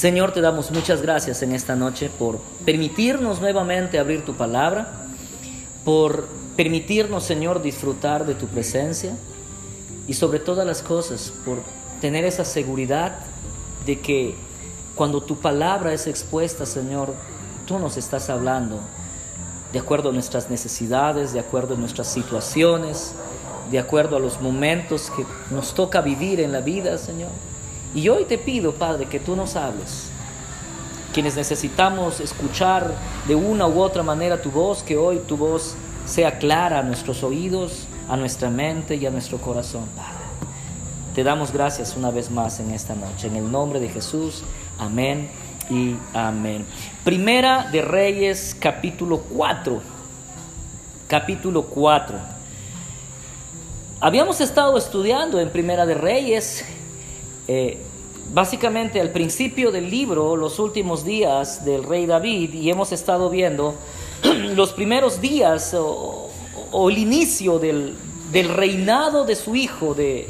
Señor, 0.00 0.32
te 0.32 0.40
damos 0.40 0.70
muchas 0.70 1.02
gracias 1.02 1.42
en 1.42 1.52
esta 1.52 1.76
noche 1.76 2.08
por 2.08 2.38
permitirnos 2.64 3.42
nuevamente 3.42 3.98
abrir 3.98 4.24
tu 4.24 4.32
palabra, 4.32 4.94
por 5.84 6.26
permitirnos, 6.56 7.22
Señor, 7.22 7.60
disfrutar 7.60 8.24
de 8.24 8.34
tu 8.34 8.46
presencia 8.46 9.14
y 10.08 10.14
sobre 10.14 10.38
todas 10.38 10.66
las 10.66 10.80
cosas, 10.80 11.34
por 11.44 11.58
tener 12.00 12.24
esa 12.24 12.46
seguridad 12.46 13.18
de 13.84 14.00
que 14.00 14.34
cuando 14.94 15.20
tu 15.22 15.36
palabra 15.36 15.92
es 15.92 16.06
expuesta, 16.06 16.64
Señor, 16.64 17.12
tú 17.66 17.78
nos 17.78 17.98
estás 17.98 18.30
hablando 18.30 18.80
de 19.70 19.80
acuerdo 19.80 20.08
a 20.08 20.12
nuestras 20.14 20.48
necesidades, 20.48 21.34
de 21.34 21.40
acuerdo 21.40 21.74
a 21.74 21.76
nuestras 21.76 22.10
situaciones, 22.10 23.12
de 23.70 23.78
acuerdo 23.78 24.16
a 24.16 24.20
los 24.20 24.40
momentos 24.40 25.12
que 25.14 25.26
nos 25.54 25.74
toca 25.74 26.00
vivir 26.00 26.40
en 26.40 26.52
la 26.52 26.62
vida, 26.62 26.96
Señor. 26.96 27.28
Y 27.94 28.08
hoy 28.08 28.24
te 28.24 28.38
pido, 28.38 28.74
Padre, 28.74 29.06
que 29.06 29.20
tú 29.20 29.34
nos 29.34 29.56
hables. 29.56 30.10
Quienes 31.12 31.34
necesitamos 31.34 32.20
escuchar 32.20 32.94
de 33.26 33.34
una 33.34 33.66
u 33.66 33.80
otra 33.80 34.02
manera 34.02 34.40
tu 34.40 34.50
voz, 34.50 34.82
que 34.82 34.96
hoy 34.96 35.20
tu 35.26 35.36
voz 35.36 35.74
sea 36.06 36.38
clara 36.38 36.78
a 36.78 36.82
nuestros 36.82 37.24
oídos, 37.24 37.86
a 38.08 38.16
nuestra 38.16 38.48
mente 38.48 38.96
y 38.96 39.06
a 39.06 39.10
nuestro 39.10 39.38
corazón, 39.38 39.86
Padre. 39.96 40.20
Te 41.14 41.24
damos 41.24 41.52
gracias 41.52 41.96
una 41.96 42.12
vez 42.12 42.30
más 42.30 42.60
en 42.60 42.70
esta 42.70 42.94
noche. 42.94 43.26
En 43.26 43.34
el 43.34 43.50
nombre 43.50 43.80
de 43.80 43.88
Jesús, 43.88 44.44
amén 44.78 45.28
y 45.68 45.96
amén. 46.14 46.64
Primera 47.02 47.68
de 47.72 47.82
Reyes, 47.82 48.56
capítulo 48.58 49.18
4. 49.18 49.80
Capítulo 51.08 51.62
4. 51.62 52.16
Habíamos 54.00 54.40
estado 54.40 54.78
estudiando 54.78 55.40
en 55.40 55.50
Primera 55.50 55.84
de 55.84 55.94
Reyes, 55.94 56.64
eh, 57.48 57.78
básicamente 58.32 59.00
al 59.00 59.10
principio 59.10 59.70
del 59.70 59.90
libro, 59.90 60.36
los 60.36 60.58
últimos 60.58 61.04
días 61.04 61.64
del 61.64 61.84
rey 61.84 62.06
David, 62.06 62.54
y 62.54 62.70
hemos 62.70 62.92
estado 62.92 63.30
viendo 63.30 63.74
los 64.54 64.72
primeros 64.72 65.20
días 65.20 65.74
o, 65.74 66.28
el 66.88 66.98
inicio 66.98 67.58
del, 67.58 67.96
reinado 68.32 69.24
de 69.24 69.34
su 69.34 69.56
hijo, 69.56 69.94
de, 69.94 70.28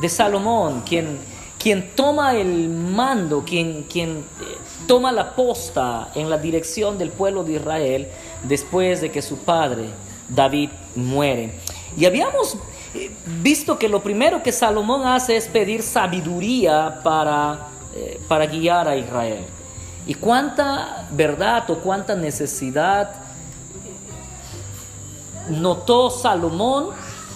de 0.00 0.08
Salomón, 0.08 0.82
quien, 0.86 1.18
quien, 1.58 1.90
toma 1.94 2.34
el 2.34 2.70
mando, 2.70 3.44
quien, 3.44 3.82
quien 3.82 4.18
eh, 4.18 4.44
toma 4.86 5.12
la 5.12 5.34
posta 5.34 6.10
en 6.14 6.30
la 6.30 6.38
dirección 6.38 6.96
del 6.96 7.10
pueblo 7.10 7.44
de 7.44 7.54
Israel 7.54 8.08
después 8.44 9.02
de 9.02 9.10
que 9.10 9.20
su 9.20 9.38
padre 9.38 9.90
David 10.28 10.70
muere. 10.94 11.52
Y 11.96 12.06
habíamos 12.06 12.56
visto 13.42 13.78
que 13.78 13.88
lo 13.88 14.02
primero 14.02 14.42
que 14.42 14.52
Salomón 14.52 15.06
hace 15.06 15.36
es 15.36 15.46
pedir 15.46 15.82
sabiduría 15.82 17.00
para, 17.02 17.68
eh, 17.94 18.20
para 18.28 18.46
guiar 18.46 18.88
a 18.88 18.96
Israel. 18.96 19.44
Y 20.06 20.14
cuánta 20.14 21.06
verdad 21.10 21.68
o 21.70 21.78
cuánta 21.78 22.14
necesidad 22.14 23.10
notó 25.50 26.10
Salomón 26.10 26.90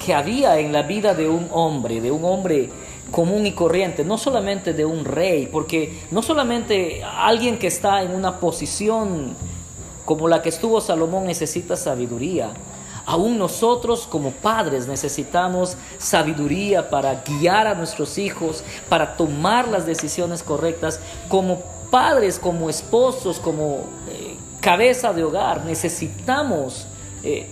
que 0.04 0.14
había 0.14 0.58
en 0.58 0.72
la 0.72 0.82
vida 0.82 1.14
de 1.14 1.28
un 1.28 1.48
hombre, 1.52 2.00
de 2.00 2.10
un 2.10 2.24
hombre 2.24 2.70
común 3.10 3.46
y 3.46 3.52
corriente, 3.52 4.04
no 4.04 4.18
solamente 4.18 4.72
de 4.72 4.84
un 4.84 5.04
rey, 5.04 5.48
porque 5.52 6.02
no 6.10 6.22
solamente 6.22 7.04
alguien 7.04 7.58
que 7.58 7.66
está 7.66 8.02
en 8.02 8.14
una 8.14 8.40
posición 8.40 9.36
como 10.04 10.28
la 10.28 10.42
que 10.42 10.48
estuvo 10.48 10.80
Salomón 10.80 11.26
necesita 11.26 11.76
sabiduría, 11.76 12.50
Aún 13.04 13.38
nosotros 13.38 14.06
como 14.08 14.30
padres 14.30 14.86
necesitamos 14.86 15.76
sabiduría 15.98 16.88
para 16.88 17.22
guiar 17.22 17.66
a 17.66 17.74
nuestros 17.74 18.18
hijos, 18.18 18.62
para 18.88 19.16
tomar 19.16 19.68
las 19.68 19.86
decisiones 19.86 20.42
correctas. 20.42 21.00
Como 21.28 21.62
padres, 21.90 22.38
como 22.38 22.70
esposos, 22.70 23.38
como 23.38 23.86
eh, 24.08 24.36
cabeza 24.60 25.12
de 25.12 25.24
hogar, 25.24 25.64
necesitamos 25.64 26.86
eh, 27.24 27.48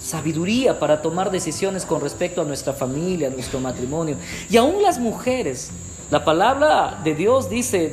sabiduría 0.00 0.78
para 0.78 1.00
tomar 1.00 1.30
decisiones 1.30 1.86
con 1.86 2.00
respecto 2.00 2.42
a 2.42 2.44
nuestra 2.44 2.74
familia, 2.74 3.28
a 3.28 3.30
nuestro 3.30 3.58
matrimonio. 3.60 4.16
Y 4.50 4.58
aún 4.58 4.82
las 4.82 4.98
mujeres, 4.98 5.70
la 6.10 6.24
palabra 6.24 7.00
de 7.02 7.14
Dios 7.14 7.48
dice 7.48 7.92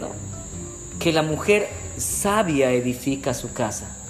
que 0.99 1.13
la 1.13 1.23
mujer 1.23 1.69
sabia 1.97 2.71
edifica 2.71 3.33
su 3.33 3.53
casa. 3.53 4.00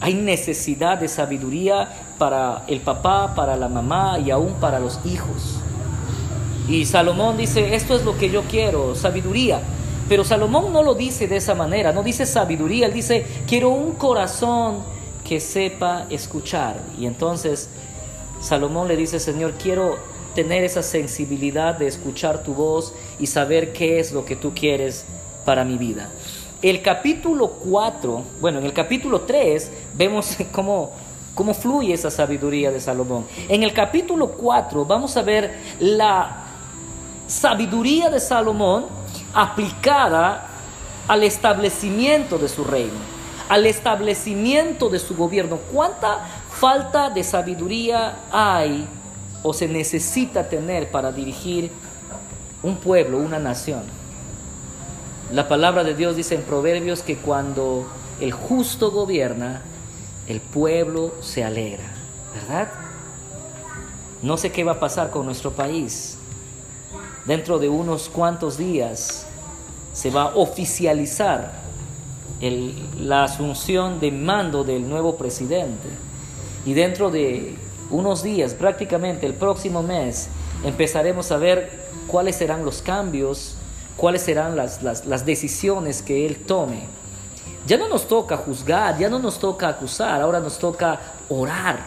Hay 0.00 0.14
necesidad 0.14 0.98
de 0.98 1.08
sabiduría 1.08 1.88
para 2.18 2.64
el 2.66 2.80
papá, 2.80 3.34
para 3.34 3.56
la 3.56 3.68
mamá 3.68 4.18
y 4.18 4.30
aún 4.30 4.54
para 4.54 4.78
los 4.78 5.00
hijos. 5.04 5.58
Y 6.68 6.86
Salomón 6.86 7.36
dice, 7.36 7.74
esto 7.74 7.94
es 7.94 8.04
lo 8.04 8.16
que 8.16 8.30
yo 8.30 8.42
quiero, 8.42 8.94
sabiduría. 8.94 9.60
Pero 10.08 10.24
Salomón 10.24 10.72
no 10.72 10.82
lo 10.82 10.94
dice 10.94 11.26
de 11.26 11.36
esa 11.36 11.54
manera, 11.54 11.92
no 11.92 12.02
dice 12.02 12.26
sabiduría, 12.26 12.86
él 12.86 12.92
dice, 12.92 13.26
quiero 13.46 13.70
un 13.70 13.92
corazón 13.92 14.82
que 15.26 15.40
sepa 15.40 16.06
escuchar. 16.10 16.76
Y 16.98 17.06
entonces 17.06 17.68
Salomón 18.40 18.88
le 18.88 18.96
dice, 18.96 19.18
Señor, 19.18 19.54
quiero 19.54 19.96
tener 20.34 20.64
esa 20.64 20.82
sensibilidad 20.82 21.74
de 21.74 21.86
escuchar 21.86 22.42
tu 22.42 22.54
voz 22.54 22.92
y 23.18 23.26
saber 23.26 23.72
qué 23.72 24.00
es 24.00 24.12
lo 24.12 24.24
que 24.24 24.36
tú 24.36 24.52
quieres 24.54 25.04
para 25.44 25.64
mi 25.64 25.78
vida. 25.78 26.10
El 26.64 26.80
capítulo 26.80 27.48
4, 27.50 28.22
bueno, 28.40 28.58
en 28.58 28.64
el 28.64 28.72
capítulo 28.72 29.20
3 29.20 29.70
vemos 29.92 30.34
cómo 30.52 30.92
cómo 31.34 31.52
fluye 31.52 31.92
esa 31.92 32.10
sabiduría 32.10 32.70
de 32.70 32.80
Salomón. 32.80 33.26
En 33.50 33.62
el 33.62 33.74
capítulo 33.74 34.28
4 34.28 34.86
vamos 34.86 35.14
a 35.18 35.22
ver 35.22 35.58
la 35.78 36.36
sabiduría 37.26 38.08
de 38.08 38.18
Salomón 38.18 38.86
aplicada 39.34 40.46
al 41.06 41.22
establecimiento 41.24 42.38
de 42.38 42.48
su 42.48 42.64
reino, 42.64 42.94
al 43.50 43.66
establecimiento 43.66 44.88
de 44.88 45.00
su 45.00 45.14
gobierno. 45.14 45.58
¿Cuánta 45.70 46.20
falta 46.50 47.10
de 47.10 47.24
sabiduría 47.24 48.20
hay 48.32 48.86
o 49.42 49.52
se 49.52 49.68
necesita 49.68 50.48
tener 50.48 50.90
para 50.90 51.12
dirigir 51.12 51.70
un 52.62 52.76
pueblo, 52.76 53.18
una 53.18 53.38
nación? 53.38 53.82
La 55.32 55.48
palabra 55.48 55.84
de 55.84 55.94
Dios 55.94 56.16
dice 56.16 56.34
en 56.34 56.42
Proverbios 56.42 57.02
que 57.02 57.16
cuando 57.16 57.86
el 58.20 58.32
justo 58.32 58.90
gobierna, 58.90 59.62
el 60.28 60.40
pueblo 60.40 61.14
se 61.22 61.42
alegra, 61.42 61.84
¿verdad? 62.34 62.68
No 64.22 64.36
sé 64.36 64.52
qué 64.52 64.64
va 64.64 64.72
a 64.72 64.80
pasar 64.80 65.10
con 65.10 65.24
nuestro 65.24 65.52
país. 65.52 66.18
Dentro 67.24 67.58
de 67.58 67.70
unos 67.70 68.10
cuantos 68.10 68.58
días 68.58 69.26
se 69.94 70.10
va 70.10 70.24
a 70.24 70.34
oficializar 70.36 71.52
la 73.00 73.24
asunción 73.24 74.00
de 74.00 74.10
mando 74.10 74.62
del 74.62 74.86
nuevo 74.86 75.16
presidente. 75.16 75.88
Y 76.66 76.74
dentro 76.74 77.10
de 77.10 77.56
unos 77.90 78.22
días, 78.22 78.52
prácticamente 78.52 79.24
el 79.24 79.34
próximo 79.34 79.82
mes, 79.82 80.28
empezaremos 80.64 81.32
a 81.32 81.38
ver 81.38 81.70
cuáles 82.06 82.36
serán 82.36 82.64
los 82.64 82.82
cambios, 82.82 83.56
cuáles 83.96 84.22
serán 84.22 84.56
las, 84.56 84.82
las 84.82 85.26
decisiones 85.26 86.02
que 86.02 86.26
él 86.26 86.36
tome. 86.36 86.84
Ya 87.66 87.78
no 87.78 87.88
nos 87.88 88.08
toca 88.08 88.36
juzgar, 88.36 88.98
ya 88.98 89.08
no 89.08 89.18
nos 89.18 89.38
toca 89.38 89.68
acusar, 89.68 90.20
ahora 90.20 90.40
nos 90.40 90.58
toca 90.58 91.00
orar, 91.30 91.86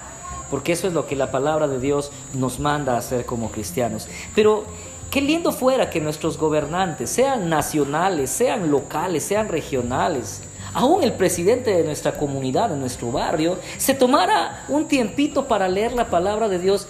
porque 0.49 0.71
eso 0.71 0.87
es 0.87 0.93
lo 0.93 1.05
que 1.05 1.15
la 1.15 1.29
palabra 1.29 1.67
de 1.67 1.79
Dios 1.79 2.11
nos 2.33 2.59
manda 2.59 2.95
a 2.95 2.97
hacer 2.97 3.25
como 3.25 3.51
cristianos. 3.51 4.07
Pero 4.33 4.63
qué 5.11 5.21
lindo 5.21 5.51
fuera 5.51 5.89
que 5.89 6.01
nuestros 6.01 6.37
gobernantes, 6.37 7.11
sean 7.11 7.49
nacionales, 7.49 8.31
sean 8.31 8.71
locales, 8.71 9.23
sean 9.23 9.49
regionales, 9.49 10.41
aún 10.73 11.03
el 11.03 11.13
presidente 11.13 11.75
de 11.75 11.83
nuestra 11.83 12.13
comunidad, 12.13 12.69
de 12.69 12.77
nuestro 12.77 13.11
barrio, 13.11 13.57
se 13.77 13.93
tomara 13.93 14.63
un 14.67 14.87
tiempito 14.87 15.47
para 15.47 15.67
leer 15.67 15.93
la 15.93 16.09
palabra 16.09 16.49
de 16.49 16.59
Dios 16.59 16.87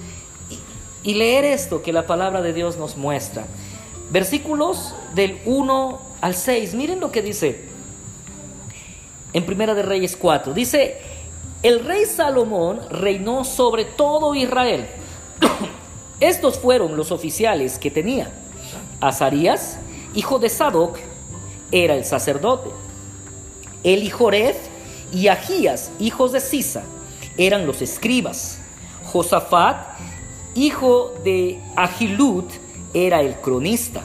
y, 1.04 1.14
leer 1.14 1.46
esto 1.46 1.82
que 1.82 1.94
la 1.94 2.06
palabra 2.06 2.42
de 2.42 2.52
Dios 2.52 2.76
nos 2.78 2.98
muestra. 2.98 3.46
Versículos 4.10 4.96
del 5.16 5.40
1 5.46 6.02
al 6.22 6.36
6, 6.36 6.74
miren 6.76 7.00
lo 7.00 7.12
que 7.12 7.22
dice 7.22 7.68
en 9.34 9.46
Primera 9.46 9.76
de 9.76 9.84
Reyes 9.84 10.16
4. 10.16 10.54
Dice, 10.54 10.98
el 11.64 11.84
rey 11.84 12.06
Salomón 12.06 12.80
reinó 12.90 13.44
sobre 13.44 13.86
todo 13.86 14.34
Israel. 14.36 14.88
Estos 16.20 16.60
fueron 16.60 16.96
los 16.96 17.12
oficiales 17.12 17.78
que 17.78 17.92
tenía. 17.92 18.32
Azarías, 19.02 19.78
hijo 20.14 20.40
de 20.40 20.50
Sadoc, 20.50 20.98
era 21.72 21.96
el 21.96 22.06
sacerdote. 22.06 22.70
Elijoreth 23.84 24.58
y 25.12 25.28
Agías, 25.28 25.92
hijos 26.00 26.32
de 26.32 26.40
Sisa, 26.40 26.84
eran 27.38 27.68
los 27.68 27.82
escribas. 27.82 28.60
Josafat, 29.12 29.78
hijo 30.56 31.14
de 31.24 31.62
Agilut, 31.76 32.50
era 32.94 33.22
el 33.22 33.36
cronista. 33.36 34.02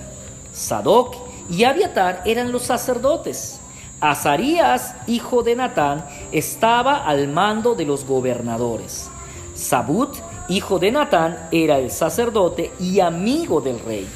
Sadoc 0.52 1.16
y 1.50 1.64
Abiatar 1.64 2.22
eran 2.24 2.52
los 2.52 2.62
sacerdotes. 2.62 3.58
Azarías, 4.00 4.94
hijo 5.06 5.42
de 5.42 5.54
Natán, 5.54 6.04
estaba 6.32 7.06
al 7.06 7.28
mando 7.28 7.74
de 7.74 7.84
los 7.84 8.04
gobernadores. 8.04 9.08
Sabut, 9.54 10.16
hijo 10.48 10.78
de 10.78 10.90
Natán, 10.90 11.48
era 11.52 11.78
el 11.78 11.90
sacerdote 11.90 12.72
y 12.80 13.00
amigo 13.00 13.60
del 13.60 13.78
rey. 13.78 14.08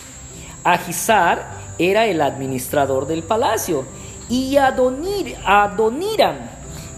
Agisar, 0.65 1.57
era 1.79 2.07
el 2.07 2.21
administrador 2.21 3.07
del 3.07 3.23
palacio 3.23 3.85
y 4.29 4.57
Adonir, 4.57 5.37
Adoniram, 5.45 6.37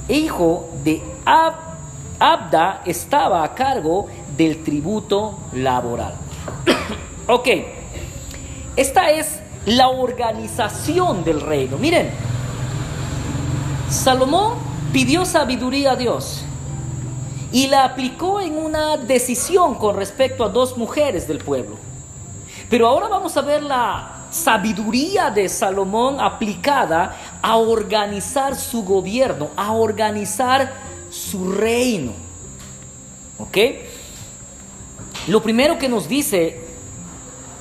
hijo 0.09 0.71
de 0.85 1.03
Abda, 2.19 2.83
estaba 2.87 3.45
a 3.45 3.55
cargo 3.55 4.07
del 4.37 4.63
tributo 4.63 5.39
laboral. 5.53 6.15
ok, 7.29 7.49
esta 8.77 9.11
es 9.11 9.39
la 9.67 9.89
organización 9.89 11.25
del 11.25 11.41
reino. 11.41 11.77
Miren, 11.77 12.11
Salomón 13.91 14.55
pidió 14.93 15.25
sabiduría 15.25 15.93
a 15.93 15.97
Dios 15.97 16.43
y 17.53 17.67
la 17.67 17.85
aplicó 17.85 18.41
en 18.41 18.57
una 18.57 18.97
decisión 18.97 19.75
con 19.77 19.97
respecto 19.97 20.45
a 20.45 20.49
dos 20.49 20.77
mujeres 20.77 21.29
del 21.29 21.39
pueblo. 21.39 21.77
Pero 22.69 22.87
ahora 22.89 23.09
vamos 23.09 23.37
a 23.37 23.43
ver 23.43 23.63
la 23.63 24.27
sabiduría 24.31 25.31
de 25.31 25.49
Salomón 25.49 26.21
aplicada 26.21 27.17
a 27.41 27.57
organizar 27.57 28.57
su 28.57 28.85
gobierno, 28.85 29.49
a 29.57 29.73
organizar 29.73 30.73
su 31.11 31.53
reino. 31.53 32.13
¿Ok? 33.39 33.57
Lo 35.29 35.43
primero 35.43 35.79
que 35.79 35.89
nos 35.89 36.09
dice 36.09 36.68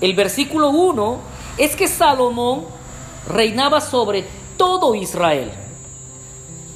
el 0.01 0.13
versículo 0.13 0.69
1 0.69 1.17
es 1.57 1.75
que 1.75 1.87
Salomón 1.87 2.65
reinaba 3.27 3.81
sobre 3.81 4.25
todo 4.57 4.95
Israel. 4.95 5.51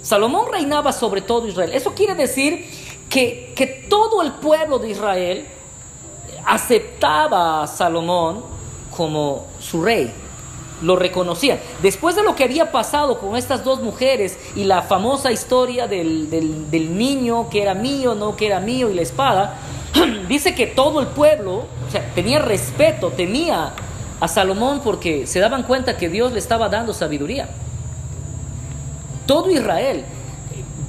Salomón 0.01 0.47
reinaba 0.51 0.91
sobre 0.91 1.21
todo 1.21 1.47
Israel. 1.47 1.71
Eso 1.73 1.93
quiere 1.93 2.15
decir 2.15 2.65
que, 3.09 3.53
que 3.55 3.67
todo 3.67 4.21
el 4.21 4.31
pueblo 4.33 4.79
de 4.79 4.89
Israel 4.89 5.45
aceptaba 6.45 7.63
a 7.63 7.67
Salomón 7.67 8.43
como 8.95 9.45
su 9.59 9.83
rey. 9.83 10.11
Lo 10.81 10.95
reconocían. 10.95 11.59
Después 11.83 12.15
de 12.15 12.23
lo 12.23 12.35
que 12.35 12.43
había 12.43 12.71
pasado 12.71 13.19
con 13.19 13.35
estas 13.35 13.63
dos 13.63 13.81
mujeres 13.81 14.39
y 14.55 14.63
la 14.63 14.81
famosa 14.81 15.31
historia 15.31 15.87
del, 15.87 16.27
del 16.31 16.97
niño 16.97 17.49
que 17.51 17.61
era 17.61 17.75
mío, 17.75 18.15
no 18.15 18.35
que 18.35 18.47
era 18.47 18.59
mío 18.59 18.89
y 18.89 18.95
la 18.95 19.03
espada, 19.03 19.59
dice 20.27 20.55
que 20.55 20.67
todo 20.67 20.99
el 21.01 21.07
pueblo 21.07 21.65
tenía 22.15 22.39
respeto, 22.39 23.09
temía 23.09 23.73
a 24.19 24.27
Salomón 24.27 24.81
porque 24.83 25.27
se 25.27 25.39
daban 25.39 25.63
cuenta 25.63 25.97
que 25.97 26.09
Dios 26.09 26.31
le 26.31 26.39
estaba 26.39 26.69
dando 26.69 26.93
sabiduría. 26.93 27.49
Todo 29.25 29.49
Israel 29.49 30.03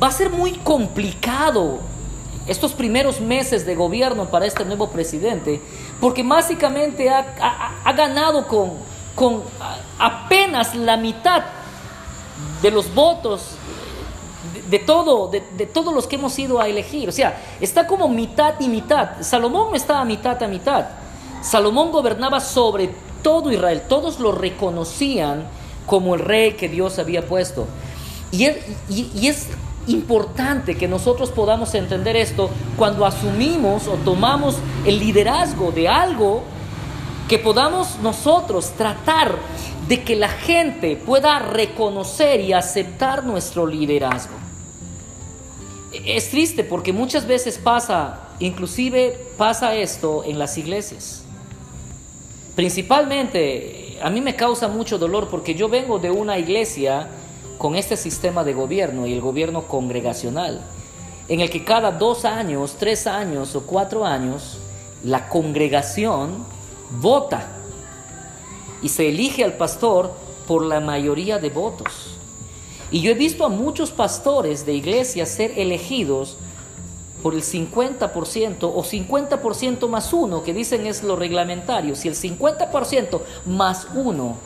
va 0.02 0.08
a 0.08 0.12
ser 0.12 0.30
muy 0.30 0.52
complicado 0.58 1.80
estos 2.46 2.72
primeros 2.72 3.20
meses 3.20 3.64
de 3.64 3.74
gobierno 3.74 4.26
para 4.26 4.46
este 4.46 4.64
nuevo 4.64 4.90
presidente, 4.90 5.60
porque 6.00 6.22
básicamente 6.22 7.08
ha, 7.08 7.92
ganado 7.96 8.46
con 8.46 9.42
apenas 9.98 10.74
la 10.74 10.96
mitad 10.96 11.44
de 12.60 12.70
los 12.70 12.92
votos 12.94 13.56
de, 14.70 14.78
todo, 14.78 15.28
de, 15.28 15.66
todos 15.66 15.94
los 15.94 16.06
que 16.06 16.16
hemos 16.16 16.38
ido 16.38 16.60
a 16.60 16.68
elegir. 16.68 17.08
O 17.08 17.12
sea, 17.12 17.40
está 17.60 17.86
como 17.86 18.08
mitad 18.08 18.54
y 18.60 18.68
mitad. 18.68 19.20
Salomón 19.20 19.74
estaba 19.74 20.04
mitad 20.04 20.42
a 20.42 20.48
mitad. 20.48 20.86
Salomón 21.42 21.92
gobernaba 21.92 22.40
sobre 22.40 22.90
todo 23.22 23.52
Israel. 23.52 23.82
Todos 23.88 24.20
lo 24.20 24.32
reconocían 24.32 25.44
como 25.86 26.14
el 26.14 26.20
rey 26.20 26.52
que 26.52 26.68
Dios 26.68 26.98
había 26.98 27.26
puesto. 27.26 27.66
Y 28.30 28.48
y 28.88 29.26
es 29.28 29.48
importante 29.86 30.76
que 30.76 30.86
nosotros 30.86 31.30
podamos 31.30 31.74
entender 31.74 32.16
esto 32.16 32.50
cuando 32.76 33.04
asumimos 33.04 33.88
o 33.88 33.94
tomamos 33.96 34.56
el 34.84 34.98
liderazgo 35.00 35.72
de 35.72 35.88
algo 35.88 36.42
que 37.28 37.38
podamos 37.38 37.98
nosotros 38.02 38.70
tratar 38.76 39.36
de 39.88 40.02
que 40.04 40.16
la 40.16 40.28
gente 40.28 40.96
pueda 40.96 41.38
reconocer 41.38 42.40
y 42.40 42.52
aceptar 42.52 43.24
nuestro 43.24 43.66
liderazgo. 43.66 44.34
Es 45.92 46.30
triste 46.30 46.64
porque 46.64 46.92
muchas 46.92 47.26
veces 47.26 47.58
pasa, 47.58 48.28
inclusive 48.38 49.18
pasa 49.36 49.74
esto 49.74 50.24
en 50.24 50.38
las 50.38 50.56
iglesias. 50.56 51.24
Principalmente, 52.54 53.98
a 54.02 54.10
mí 54.10 54.20
me 54.20 54.36
causa 54.36 54.68
mucho 54.68 54.98
dolor 54.98 55.28
porque 55.28 55.54
yo 55.54 55.68
vengo 55.68 55.98
de 55.98 56.10
una 56.10 56.38
iglesia 56.38 57.08
con 57.58 57.76
este 57.76 57.96
sistema 57.96 58.44
de 58.44 58.54
gobierno 58.54 59.06
y 59.06 59.12
el 59.12 59.20
gobierno 59.20 59.68
congregacional, 59.68 60.60
en 61.28 61.40
el 61.40 61.50
que 61.50 61.64
cada 61.64 61.92
dos 61.92 62.24
años, 62.24 62.76
tres 62.78 63.06
años 63.06 63.54
o 63.54 63.62
cuatro 63.62 64.04
años, 64.04 64.58
la 65.04 65.28
congregación 65.28 66.44
vota 67.00 67.61
y 68.82 68.88
se 68.88 69.08
elige 69.08 69.44
al 69.44 69.54
pastor 69.54 70.12
por 70.46 70.64
la 70.64 70.80
mayoría 70.80 71.38
de 71.38 71.50
votos. 71.50 72.16
Y 72.90 73.00
yo 73.00 73.10
he 73.10 73.14
visto 73.14 73.44
a 73.44 73.48
muchos 73.48 73.90
pastores 73.90 74.66
de 74.66 74.74
iglesias 74.74 75.30
ser 75.30 75.58
elegidos 75.58 76.36
por 77.22 77.34
el 77.34 77.42
50% 77.42 78.56
o 78.62 78.82
50% 78.82 79.88
más 79.88 80.12
uno, 80.12 80.42
que 80.42 80.52
dicen 80.52 80.86
es 80.86 81.02
lo 81.02 81.16
reglamentario. 81.16 81.94
Si 81.94 82.08
el 82.08 82.14
50% 82.14 83.20
más 83.46 83.86
uno 83.94 84.36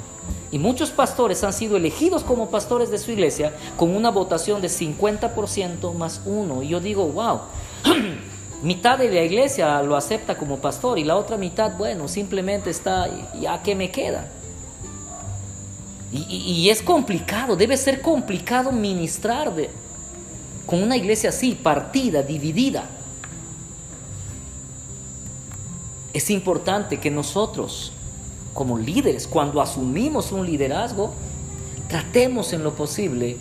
y 0.52 0.58
muchos 0.58 0.90
pastores 0.90 1.42
han 1.42 1.52
sido 1.52 1.76
elegidos 1.76 2.22
como 2.22 2.50
pastores 2.50 2.90
de 2.90 2.98
su 2.98 3.10
iglesia 3.10 3.52
con 3.76 3.96
una 3.96 4.10
votación 4.10 4.60
de 4.60 4.68
50% 4.68 5.94
más 5.94 6.20
uno. 6.24 6.62
Y 6.62 6.68
yo 6.68 6.80
digo, 6.80 7.06
wow, 7.08 7.40
mitad 8.62 8.98
de 8.98 9.10
la 9.10 9.22
iglesia 9.22 9.82
lo 9.82 9.96
acepta 9.96 10.36
como 10.36 10.58
pastor 10.58 10.98
y 10.98 11.04
la 11.04 11.16
otra 11.16 11.36
mitad, 11.36 11.76
bueno, 11.76 12.08
simplemente 12.08 12.70
está, 12.70 13.08
¿ya 13.40 13.62
qué 13.62 13.74
me 13.74 13.90
queda? 13.90 14.28
Y, 16.12 16.70
es 16.70 16.82
complicado, 16.82 17.56
debe 17.56 17.76
ser 17.76 18.00
complicado 18.00 18.72
ministrar 18.72 19.52
con 20.64 20.82
una 20.82 20.96
iglesia 20.96 21.30
así, 21.30 21.54
partida, 21.54 22.22
dividida. 22.22 22.88
Es 26.14 26.30
importante 26.30 26.98
que 26.98 27.10
nosotros 27.10 27.92
como 28.54 28.78
líderes, 28.78 29.26
cuando 29.26 29.60
asumimos 29.60 30.32
un 30.32 30.46
liderazgo, 30.46 31.12
tratemos 31.88 32.54
en 32.54 32.64
lo 32.64 32.74
posible 32.74 33.36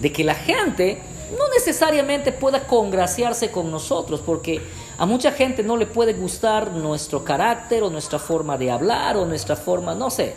de 0.00 0.12
que 0.12 0.24
la 0.24 0.34
gente 0.34 1.02
no 1.38 1.48
necesariamente 1.48 2.32
pueda 2.32 2.66
congraciarse 2.66 3.50
con 3.50 3.70
nosotros, 3.70 4.20
porque 4.20 4.60
a 4.98 5.06
mucha 5.06 5.32
gente 5.32 5.62
no 5.62 5.76
le 5.76 5.86
puede 5.86 6.12
gustar 6.12 6.72
nuestro 6.72 7.24
carácter 7.24 7.82
o 7.82 7.90
nuestra 7.90 8.18
forma 8.18 8.56
de 8.56 8.70
hablar 8.70 9.16
o 9.16 9.26
nuestra 9.26 9.56
forma, 9.56 9.94
no 9.94 10.10
sé. 10.10 10.36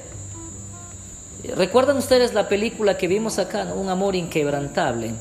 ¿Recuerdan 1.55 1.97
ustedes 1.97 2.33
la 2.33 2.49
película 2.49 2.97
que 2.97 3.07
vimos 3.07 3.39
acá, 3.39 3.73
Un 3.75 3.89
amor 3.89 4.15
inquebrantable? 4.15 5.13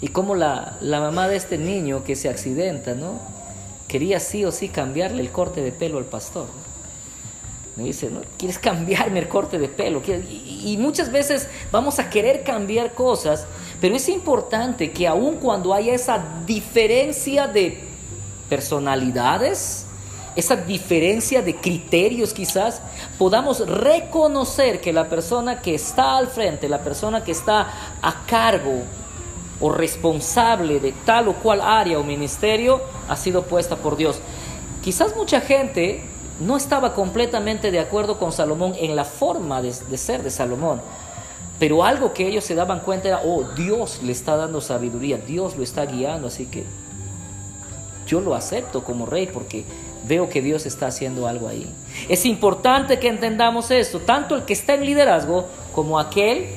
Y 0.00 0.08
cómo 0.08 0.34
la, 0.34 0.76
la 0.80 1.00
mamá 1.00 1.28
de 1.28 1.36
este 1.36 1.58
niño 1.58 2.04
que 2.04 2.16
se 2.16 2.28
accidenta, 2.28 2.94
¿no? 2.94 3.18
Quería 3.88 4.20
sí 4.20 4.44
o 4.44 4.52
sí 4.52 4.68
cambiarle 4.68 5.22
el 5.22 5.30
corte 5.30 5.62
de 5.62 5.72
pelo 5.72 5.98
al 5.98 6.04
pastor. 6.04 6.46
Me 7.76 7.84
dice, 7.84 8.08
¿no? 8.08 8.22
¿Quieres 8.38 8.58
cambiarme 8.58 9.18
el 9.18 9.28
corte 9.28 9.58
de 9.58 9.68
pelo? 9.68 10.00
Y, 10.06 10.78
muchas 10.78 11.12
veces 11.12 11.46
vamos 11.70 11.98
a 11.98 12.08
querer 12.08 12.42
cambiar 12.42 12.94
cosas, 12.94 13.46
pero 13.80 13.94
es 13.94 14.08
importante 14.08 14.90
que 14.90 15.06
aun 15.06 15.36
cuando 15.36 15.74
haya 15.74 15.92
esa 15.92 16.22
diferencia 16.46 17.46
de 17.46 17.78
personalidades, 18.48 19.84
esa 20.36 20.56
diferencia 20.56 21.42
de 21.42 21.56
criterios 21.56 22.32
quizás, 22.32 22.80
podamos 23.18 23.66
reconocer 23.66 24.80
que 24.80 24.94
la 24.94 25.08
persona 25.08 25.60
que 25.60 25.74
está 25.74 26.16
al 26.16 26.28
frente, 26.28 26.70
la 26.70 26.80
persona 26.80 27.24
que 27.24 27.32
está 27.32 27.70
a 28.00 28.24
cargo 28.26 28.84
o 29.60 29.70
responsable 29.70 30.80
de 30.80 30.92
tal 31.04 31.28
o 31.28 31.34
cual 31.34 31.60
área 31.60 31.98
o 31.98 32.04
ministerio, 32.04 32.80
ha 33.08 33.16
sido 33.16 33.42
puesta 33.42 33.76
por 33.76 33.98
Dios. 33.98 34.18
Quizás 34.82 35.14
mucha 35.14 35.40
gente 35.40 36.15
no 36.40 36.56
estaba 36.56 36.94
completamente 36.94 37.70
de 37.70 37.80
acuerdo 37.80 38.18
con 38.18 38.32
Salomón 38.32 38.74
en 38.78 38.94
la 38.96 39.04
forma 39.04 39.62
de, 39.62 39.72
ser 39.72 40.22
de 40.22 40.30
Salomón. 40.30 40.80
Pero 41.58 41.84
algo 41.84 42.12
que 42.12 42.26
ellos 42.26 42.44
se 42.44 42.54
daban 42.54 42.80
cuenta 42.80 43.08
era, 43.08 43.22
oh, 43.24 43.44
Dios 43.56 44.00
le 44.02 44.12
está 44.12 44.36
dando 44.36 44.60
sabiduría, 44.60 45.16
Dios 45.16 45.56
lo 45.56 45.62
está 45.62 45.86
guiando, 45.86 46.28
así 46.28 46.46
que 46.46 46.64
yo 48.06 48.20
lo 48.20 48.34
acepto 48.34 48.84
como 48.84 49.06
rey 49.06 49.28
porque 49.32 49.64
veo 50.06 50.28
que 50.28 50.42
Dios 50.42 50.66
está 50.66 50.88
haciendo 50.88 51.26
algo 51.26 51.48
ahí. 51.48 51.66
Es 52.08 52.26
importante 52.26 52.98
que 52.98 53.08
entendamos 53.08 53.70
esto, 53.70 54.00
tanto 54.00 54.36
el 54.36 54.42
que 54.44 54.52
está 54.52 54.74
en 54.74 54.84
liderazgo 54.84 55.46
como 55.74 55.98
aquel 55.98 56.48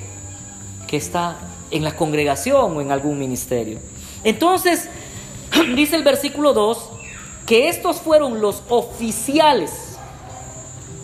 que 0.88 0.98
está 0.98 1.38
en 1.72 1.84
la 1.84 1.96
congregación 1.96 2.76
o 2.76 2.82
en 2.82 2.92
algún 2.92 3.18
ministerio. 3.18 3.80
Entonces, 4.24 4.90
dice 5.76 5.96
el 5.96 6.04
versículo 6.04 6.54
2, 6.54 6.90
que 7.50 7.68
estos 7.68 7.98
fueron 7.98 8.42
los 8.42 8.62
oficiales 8.70 9.98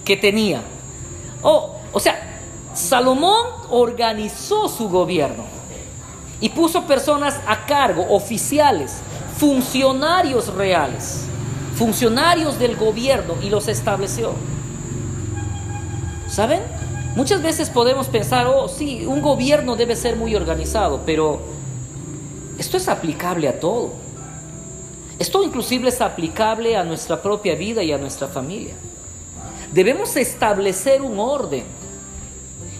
que 0.06 0.16
tenía. 0.16 0.62
O 1.42 2.00
sea, 2.00 2.38
Salomón 2.76 3.48
organizó 3.72 4.70
su 4.70 4.88
gobierno 4.88 5.44
y 6.40 6.50
puso 6.50 6.84
personas 6.84 7.40
a 7.48 7.66
cargo, 7.66 8.06
oficiales, 8.12 8.98
funcionarios 9.40 10.54
reales, 10.54 11.24
funcionarios 11.76 12.60
del 12.60 12.76
gobierno 12.76 13.34
y 13.42 13.50
los 13.50 13.68
estableció. 13.68 14.34
¿Saben? 16.30 16.62
Muchas 17.16 17.42
veces 17.42 17.72
podemos 17.72 18.06
pensar, 18.06 18.46
oh, 18.46 18.68
sí, 18.68 19.04
un 19.08 19.24
gobierno 19.24 19.76
debe 19.76 19.96
ser 19.96 20.16
muy 20.16 20.36
organizado, 20.36 21.02
pero 21.08 21.40
esto 22.60 22.78
es 22.78 22.88
aplicable 22.88 23.48
a 23.48 23.60
todo. 23.60 24.05
Esto 25.18 25.44
inclusive 25.44 25.90
es 25.90 26.02
aplicable 26.02 26.76
a 26.76 26.84
nuestra 26.84 27.22
propia 27.22 27.56
vida 27.56 27.82
y 27.84 27.92
a 27.92 27.98
nuestra 27.98 28.28
familia. 28.28 28.74
Debemos 29.72 30.16
establecer 30.16 31.02
un 31.02 31.20
orden. 31.20 31.64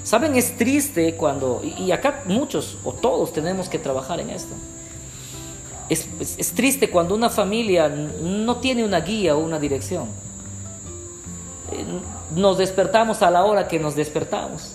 Saben, 0.04 0.36
es 0.36 0.56
triste 0.56 1.16
cuando, 1.16 1.62
y 1.64 1.92
acá 1.92 2.24
muchos 2.26 2.78
o 2.84 2.94
todos 2.94 3.34
tenemos 3.34 3.70
que 3.70 3.80
trabajar 3.80 4.20
en 4.20 4.30
esto. 4.30 4.54
Es, 5.90 6.54
triste 6.54 6.90
cuando 6.90 7.16
una 7.16 7.30
familia 7.30 7.88
no 7.90 8.58
tiene 8.58 8.84
una 8.84 9.02
guía 9.02 9.36
o 9.36 9.40
una 9.40 9.60
dirección. 9.60 10.06
Eh, 11.72 11.86
nos 12.36 12.58
despertamos 12.58 13.22
a 13.22 13.32
la 13.32 13.46
hora 13.46 13.68
que 13.68 13.80
nos 13.80 13.96
despertamos. 13.96 14.74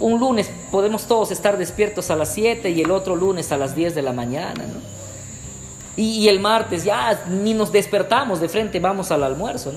Un 0.00 0.18
lunes 0.18 0.50
podemos 0.72 1.06
todos 1.06 1.30
estar 1.30 1.56
despiertos 1.56 2.10
a 2.10 2.16
las 2.16 2.32
7 2.34 2.70
y 2.70 2.80
el 2.80 2.90
otro 2.90 3.14
lunes 3.14 3.52
a 3.52 3.56
las 3.56 3.76
10 3.76 3.94
de 3.94 4.02
la 4.02 4.12
mañana. 4.12 4.64
Y, 5.98 6.28
el 6.28 6.38
martes 6.38 6.84
ya 6.84 7.24
ni 7.26 7.54
nos 7.54 7.72
despertamos, 7.72 8.40
de 8.40 8.48
frente 8.48 8.78
vamos 8.78 9.10
al 9.10 9.24
almuerzo. 9.24 9.72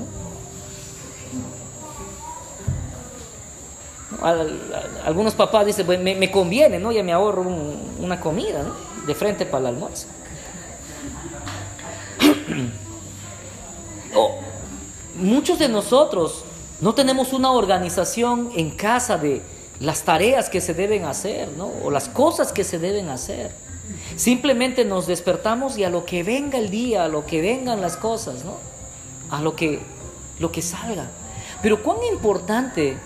algunos 5.03 5.33
papás 5.33 5.65
dicen, 5.65 5.87
me, 6.03 6.29
conviene, 6.29 6.77
¿no? 6.77 6.91
ya 6.91 7.01
me 7.01 7.11
ahorro 7.11 7.43
una 7.99 8.19
comida 8.19 8.63
de 9.07 9.15
frente 9.15 9.47
para 9.47 9.61
el 9.61 9.75
almuerzo. 9.75 10.05
muchos 15.15 15.57
de 15.57 15.69
nosotros 15.69 16.43
no 16.81 16.93
tenemos 16.93 17.33
una 17.33 17.51
organización 17.51 18.51
en 18.55 18.69
casa 18.69 19.17
de 19.17 19.41
las 19.79 20.03
tareas 20.03 20.49
que 20.49 20.61
se 20.61 20.75
deben 20.75 21.05
hacer, 21.05 21.49
¿no? 21.57 21.71
O 21.83 21.89
las 21.89 22.07
cosas 22.09 22.51
que 22.51 22.63
se 22.63 22.77
deben 22.77 23.09
hacer. 23.09 23.51
Simplemente 24.15 24.85
nos 24.85 25.07
despertamos 25.07 25.77
y 25.77 25.83
a 25.83 25.89
lo 25.89 26.05
que 26.05 26.23
venga 26.23 26.57
el 26.59 26.69
día, 26.69 27.05
a 27.05 27.07
lo 27.07 27.25
que 27.25 27.41
vengan 27.41 27.81
las 27.81 27.97
cosas, 27.97 28.43
¿no? 28.45 28.57
A 29.29 29.41
lo 29.41 29.55
que, 29.55 29.79
lo 30.39 30.51
que 30.51 30.61
salga. 30.61 31.09
Pero 31.61 31.83
cuán 31.83 31.97
importante 32.11 32.97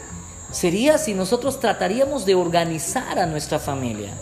sería 0.51 0.97
si 0.97 1.13
nosotros 1.13 1.59
trataríamos 1.59 2.25
de 2.25 2.35
organizar 2.35 3.19
a 3.19 3.25
nuestra 3.25 3.59
familia. 3.59 4.13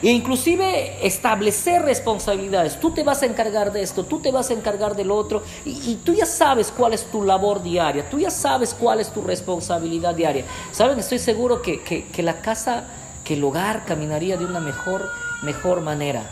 E 0.00 0.10
inclusive 0.10 1.04
establecer 1.04 1.82
responsabilidades. 1.82 2.78
Tú 2.78 2.92
te 2.92 3.02
vas 3.02 3.22
a 3.22 3.26
encargar 3.26 3.72
de 3.72 3.82
esto, 3.82 4.04
tú 4.04 4.20
te 4.20 4.30
vas 4.30 4.50
a 4.50 4.52
encargar 4.52 4.94
del 4.94 5.10
otro. 5.10 5.42
Y, 5.64 5.96
tú 6.04 6.14
ya 6.14 6.26
sabes 6.26 6.72
cuál 6.76 6.94
es 6.94 7.04
tu 7.06 7.24
labor 7.24 7.62
diaria, 7.62 8.08
tú 8.08 8.18
ya 8.18 8.30
sabes 8.30 8.74
cuál 8.74 9.00
es 9.00 9.10
tu 9.10 9.22
responsabilidad 9.22 10.14
diaria. 10.14 10.44
Saben, 10.70 10.98
estoy 10.98 11.18
seguro 11.18 11.60
que, 11.62 11.82
que, 11.82 12.22
la 12.22 12.40
casa, 12.40 12.84
el 13.32 13.44
hogar 13.44 13.84
caminaría 13.84 14.36
de 14.36 14.44
una 14.44 14.60
mejor, 14.60 15.10
mejor 15.42 15.80
manera. 15.80 16.28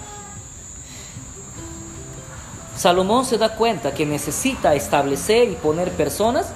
Salomón 2.76 3.26
se 3.26 3.36
da 3.36 3.56
cuenta 3.56 3.92
que 3.92 4.06
necesita 4.06 4.74
establecer 4.74 5.50
y 5.50 5.54
poner 5.54 5.90
personas 5.92 6.46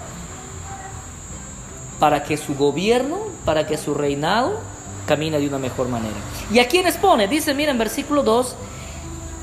para 1.98 2.22
que 2.22 2.36
su 2.36 2.54
gobierno, 2.54 3.18
para 3.44 3.66
que 3.66 3.76
su 3.76 3.94
reinado 3.94 4.58
camina 5.06 5.38
de 5.38 5.46
una 5.46 5.58
mejor 5.58 5.88
manera. 5.88 6.14
¿Y 6.50 6.58
a 6.58 6.68
quiénes 6.68 6.96
pone? 6.96 7.28
Dice, 7.28 7.54
mira, 7.54 7.70
en 7.70 7.78
versículo 7.78 8.22
2, 8.22 8.56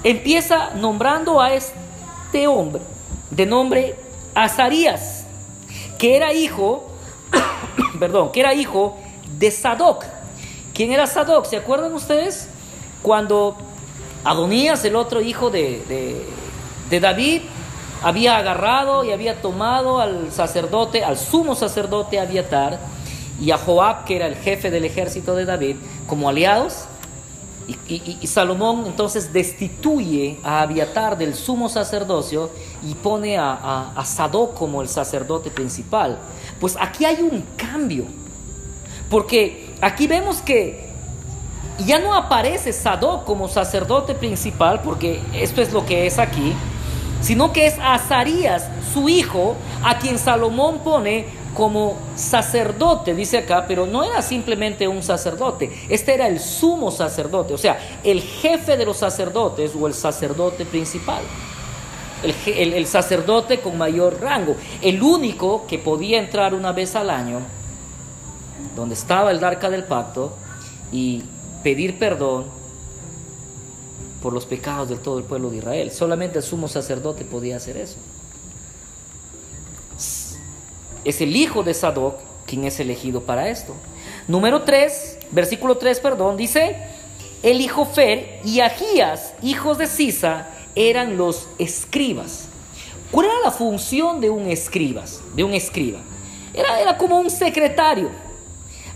empieza 0.03 0.71
nombrando 0.75 1.39
a 1.39 1.53
este 1.53 2.47
hombre, 2.47 2.81
de 3.29 3.45
nombre 3.45 3.95
Azarías, 4.33 5.25
que 5.97 6.15
era 6.15 6.33
hijo, 6.33 6.89
perdón, 7.99 8.31
que 8.31 8.39
era 8.39 8.53
hijo 8.53 8.97
de 9.37 9.51
Sadoc. 9.51 10.03
¿Quién 10.73 10.91
era 10.91 11.05
Sadoc? 11.05 11.45
¿Se 11.45 11.57
acuerdan 11.57 11.93
ustedes? 11.93 12.47
Cuando 13.01 13.57
Adonías, 14.23 14.85
el 14.85 14.95
otro 14.95 15.21
hijo 15.21 15.49
de, 15.49 16.23
de, 16.89 16.99
David, 16.99 17.41
había 18.03 18.37
agarrado 18.37 19.03
y 19.03 19.11
había 19.11 19.41
tomado 19.41 19.99
al 19.99 20.31
sacerdote, 20.31 21.03
al 21.03 21.17
sumo 21.17 21.55
sacerdote 21.55 22.19
Abiatar, 22.19 22.79
y 23.39 23.51
a 23.51 23.57
Joab, 23.57 24.05
que 24.05 24.17
era 24.17 24.27
el 24.27 24.35
jefe 24.35 24.69
del 24.69 24.85
ejército 24.85 25.35
de 25.35 25.45
David, 25.45 25.75
como 26.07 26.29
aliados. 26.29 26.85
Y, 27.87 28.27
Salomón 28.27 28.83
entonces 28.85 29.33
destituye 29.33 30.37
a 30.43 30.61
Abiatar 30.61 31.17
del 31.17 31.33
sumo 31.35 31.69
sacerdocio 31.69 32.49
y 32.83 32.93
pone 32.95 33.37
a, 33.37 33.53
a, 33.53 33.93
a 33.95 34.05
Sadoc 34.05 34.53
como 34.53 34.81
el 34.81 34.89
sacerdote 34.89 35.49
principal. 35.49 36.17
Pues 36.59 36.77
aquí 36.79 37.05
hay 37.05 37.21
un 37.21 37.43
cambio, 37.57 38.05
porque 39.09 39.70
aquí 39.81 40.07
vemos 40.07 40.41
que 40.41 40.91
ya 41.85 41.99
no 41.99 42.13
aparece 42.13 42.73
Sadoc 42.73 43.25
como 43.25 43.47
sacerdote 43.47 44.13
principal, 44.13 44.81
porque 44.83 45.19
esto 45.33 45.61
es 45.61 45.73
lo 45.73 45.85
que 45.85 46.05
es 46.05 46.19
aquí, 46.19 46.53
sino 47.21 47.51
que 47.53 47.67
es 47.67 47.75
Azarías, 47.79 48.69
su 48.93 49.09
hijo, 49.09 49.55
a 49.83 49.97
quien 49.97 50.17
Salomón 50.17 50.79
pone 50.79 51.25
como 51.55 51.97
sacerdote, 52.15 53.13
dice 53.13 53.39
acá, 53.39 53.65
pero 53.67 53.85
no 53.85 54.03
era 54.03 54.21
simplemente 54.21 54.87
un 54.87 55.03
sacerdote, 55.03 55.71
este 55.89 56.13
era 56.13 56.27
el 56.27 56.39
sumo 56.39 56.91
sacerdote, 56.91 57.53
o 57.53 57.57
sea, 57.57 57.77
el 58.03 58.21
jefe 58.21 58.77
de 58.77 58.85
los 58.85 58.97
sacerdotes 58.97 59.73
o 59.79 59.87
el 59.87 59.93
sacerdote 59.93 60.65
principal, 60.65 61.21
el, 62.23 62.87
sacerdote 62.87 63.59
con 63.59 63.77
mayor 63.77 64.21
rango, 64.21 64.55
el 64.81 65.01
único 65.01 65.65
que 65.67 65.77
podía 65.77 66.19
entrar 66.19 66.53
una 66.53 66.71
vez 66.71 66.95
al 66.95 67.09
año, 67.09 67.41
donde 68.75 68.95
estaba 68.95 69.31
el 69.31 69.43
arca 69.43 69.69
del 69.69 69.83
pacto, 69.83 70.33
y 70.91 71.23
pedir 71.63 71.99
perdón 71.99 72.45
por 74.21 74.33
los 74.33 74.45
pecados 74.45 74.89
de 74.89 74.97
todo 74.97 75.17
el 75.17 75.23
pueblo 75.23 75.49
de 75.49 75.57
Israel. 75.57 75.91
Solamente 75.91 76.39
el 76.39 76.43
sumo 76.43 76.67
sacerdote 76.67 77.25
podía 77.25 77.57
hacer 77.57 77.77
eso 77.77 77.97
es 81.03 81.21
el 81.21 81.35
hijo 81.35 81.63
de 81.63 81.73
Sadoc 81.73 82.19
quien 82.45 82.65
es 82.65 82.79
elegido 82.79 83.21
para 83.21 83.49
esto. 83.49 83.75
Número 84.27 84.63
3, 84.63 85.19
versículo 85.31 85.77
3, 85.77 85.99
perdón, 85.99 86.37
dice, 86.37 86.75
el 87.43 87.61
hijo 87.61 87.85
Fer 87.85 88.39
y 88.43 88.59
Agías, 88.59 89.33
hijos 89.41 89.77
de 89.77 89.87
Sisa, 89.87 90.47
eran 90.75 91.17
los 91.17 91.47
escribas. 91.59 92.47
¿Cuál 93.09 93.27
era 93.27 93.39
la 93.43 93.51
función 93.51 94.21
de 94.21 94.29
un 94.29 94.47
escribas, 94.47 95.21
de 95.35 95.43
un 95.43 95.53
escriba? 95.53 95.99
Era, 96.53 96.79
era 96.81 96.97
como 96.97 97.19
un 97.19 97.29
secretario, 97.29 98.09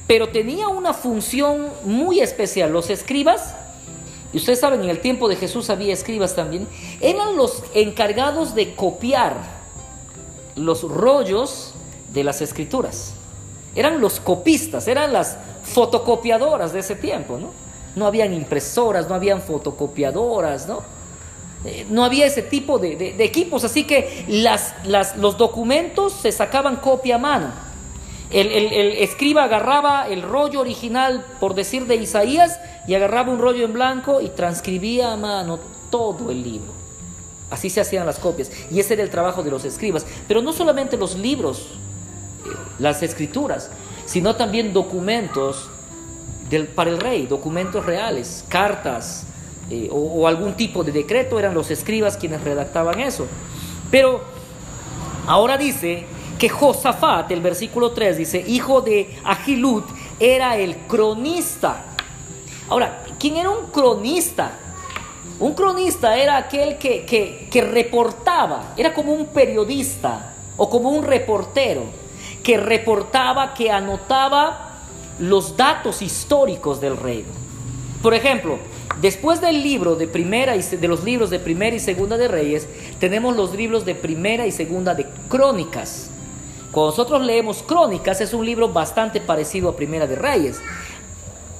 pero 0.07 0.29
tenía 0.29 0.67
una 0.67 0.93
función 0.93 1.69
muy 1.83 2.19
especial. 2.19 2.71
Los 2.71 2.89
escribas, 2.89 3.55
y 4.33 4.37
ustedes 4.37 4.59
saben, 4.59 4.83
en 4.83 4.89
el 4.89 4.99
tiempo 4.99 5.27
de 5.27 5.35
Jesús 5.35 5.69
había 5.69 5.93
escribas 5.93 6.35
también, 6.35 6.67
eran 7.01 7.35
los 7.35 7.63
encargados 7.73 8.53
de 8.53 8.75
copiar 8.75 9.37
los 10.55 10.83
rollos 10.83 11.73
de 12.13 12.23
las 12.23 12.41
escrituras. 12.41 13.13
Eran 13.75 13.99
los 13.99 14.19
copistas, 14.19 14.87
eran 14.87 15.11
las 15.11 15.37
fotocopiadoras 15.63 16.71
de 16.71 16.79
ese 16.79 16.95
tiempo, 16.95 17.37
¿no? 17.37 17.49
No 17.95 18.05
habían 18.05 18.33
impresoras, 18.33 19.09
no 19.09 19.15
habían 19.15 19.41
fotocopiadoras, 19.41 20.67
¿no? 20.67 20.81
Eh, 21.65 21.85
no 21.89 22.05
había 22.05 22.25
ese 22.25 22.43
tipo 22.43 22.77
de, 22.77 23.15
equipos, 23.19 23.63
así 23.63 23.85
que 23.85 24.25
las, 24.27 24.75
los 25.17 25.37
documentos 25.37 26.13
se 26.13 26.31
sacaban 26.31 26.75
copia 26.77 27.15
a 27.15 27.19
mano. 27.19 27.64
El, 28.41 28.91
escriba 28.97 29.45
agarraba 29.45 30.09
el 30.09 30.21
rollo 30.21 30.59
original, 30.59 31.25
por 31.39 31.55
decir, 31.55 31.85
de 31.87 31.95
Isaías, 31.95 32.59
y 32.85 32.93
agarraba 32.93 33.31
un 33.31 33.39
rollo 33.39 33.63
en 33.63 33.71
blanco 33.71 34.19
y 34.19 34.27
transcribía 34.27 35.13
a 35.13 35.17
mano 35.17 35.57
todo 35.89 36.31
el 36.31 36.43
libro. 36.43 36.73
Así 37.49 37.69
se 37.69 37.79
hacían 37.79 38.05
las 38.05 38.19
copias. 38.19 38.51
Y 38.69 38.79
ese 38.79 38.95
era 38.95 39.03
el 39.03 39.09
trabajo 39.09 39.41
de 39.41 39.51
los 39.51 39.63
escribas. 39.63 40.05
Pero 40.27 40.41
no 40.41 40.51
solamente 40.51 40.97
los 40.97 41.15
libros 41.15 41.67
las 42.77 43.01
escrituras, 43.03 43.69
sino 44.05 44.35
también 44.35 44.73
documentos 44.73 45.69
del, 46.49 46.67
para 46.67 46.89
el 46.89 46.99
rey, 46.99 47.27
documentos 47.27 47.85
reales, 47.85 48.43
cartas 48.49 49.23
eh, 49.69 49.89
o, 49.91 50.27
algún 50.27 50.55
tipo 50.55 50.83
de 50.83 50.91
decreto, 50.91 51.39
eran 51.39 51.53
los 51.53 51.71
escribas 51.71 52.17
quienes 52.17 52.43
redactaban 52.43 52.99
eso. 52.99 53.27
Pero 53.89 54.21
ahora 55.25 55.57
dice 55.57 56.05
que 56.37 56.49
Josafat, 56.49 57.31
el 57.31 57.41
versículo 57.41 57.91
3 57.91 58.17
dice, 58.17 58.43
hijo 58.45 58.81
de 58.81 59.15
Agilut, 59.23 59.85
era 60.19 60.57
el 60.57 60.77
cronista. 60.87 61.85
Ahora, 62.69 63.03
¿quién 63.19 63.37
era 63.37 63.49
un 63.49 63.67
cronista? 63.67 64.51
Un 65.39 65.53
cronista 65.53 66.17
era 66.17 66.37
aquel 66.37 66.77
que, 66.77 67.05
que 67.05 67.61
reportaba, 67.61 68.73
era 68.77 68.93
como 68.93 69.13
un 69.13 69.27
periodista 69.27 70.33
o 70.57 70.69
como 70.69 70.89
un 70.89 71.03
reportero 71.03 71.83
que 72.43 72.57
reportaba, 72.57 73.53
que 73.53 73.71
anotaba 73.71 74.79
los 75.19 75.57
datos 75.57 76.01
históricos 76.01 76.79
del 76.79 76.97
reino. 76.97 77.29
Por 78.01 78.13
ejemplo, 78.13 78.59
después 79.01 79.41
del 79.41 79.63
libro 79.63 79.95
de 79.95 80.07
primera 80.07 80.55
y 80.55 80.61
de 80.61 80.87
los 80.87 81.03
libros 81.03 81.29
de 81.29 81.39
primera 81.39 81.75
y 81.75 81.79
segunda 81.79 82.17
de 82.17 82.27
Reyes, 82.27 82.67
tenemos 82.99 83.35
los 83.35 83.53
libros 83.55 83.83
de 83.83 83.95
primera 83.95 84.45
y 84.45 84.51
segunda 84.51 84.93
de 84.93 85.07
Crónicas. 85.27 86.11
Cuando 86.75 86.91
nosotros 86.91 87.21
leemos 87.21 87.63
Crónicas 87.63 88.19
es 88.19 88.33
un 88.33 88.45
libro 88.45 88.67
bastante 88.67 89.21
parecido 89.21 89.69
a 89.69 89.77
Primera 89.77 90.07
de 90.07 90.17
Reyes. 90.17 90.59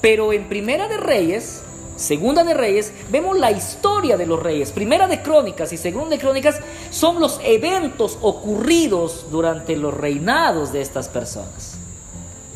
Pero 0.02 0.30
en 0.34 0.46
Primera 0.46 0.88
de 0.88 0.98
Reyes, 0.98 1.62
Segunda 1.96 2.44
de 2.44 2.52
Reyes, 2.52 2.92
vemos 3.08 3.38
la 3.38 3.50
historia 3.50 4.18
de 4.18 4.26
los 4.26 4.42
reyes. 4.42 4.72
Primera 4.72 5.08
de 5.08 5.22
Crónicas 5.22 5.72
y 5.72 5.78
Segunda 5.78 6.10
de 6.10 6.18
Crónicas 6.18 6.60
son 6.90 7.18
los 7.18 7.40
eventos 7.42 8.18
ocurridos 8.20 9.24
durante 9.30 9.74
los 9.74 9.94
reinados 9.94 10.70
de 10.74 10.82
estas 10.82 11.08
personas, 11.08 11.78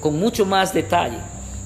con 0.03 0.21
mucho 0.21 0.45
más 0.45 0.75
detalle. 0.75 1.17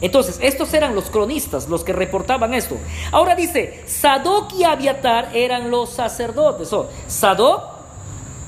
Entonces, 0.01 0.39
estos 0.41 0.73
eran 0.75 0.95
los 0.95 1.11
cronistas, 1.11 1.69
los 1.69 1.83
que 1.83 1.93
reportaban 1.93 2.55
esto. 2.55 2.77
Ahora 3.11 3.35
dice, 3.35 3.83
Sadoc 3.87 4.53
y 4.53 4.63
Abiatar 4.63 5.31
eran 5.35 5.73
los 5.73 5.91
sacerdotes. 5.91 6.73
Oh, 6.73 6.89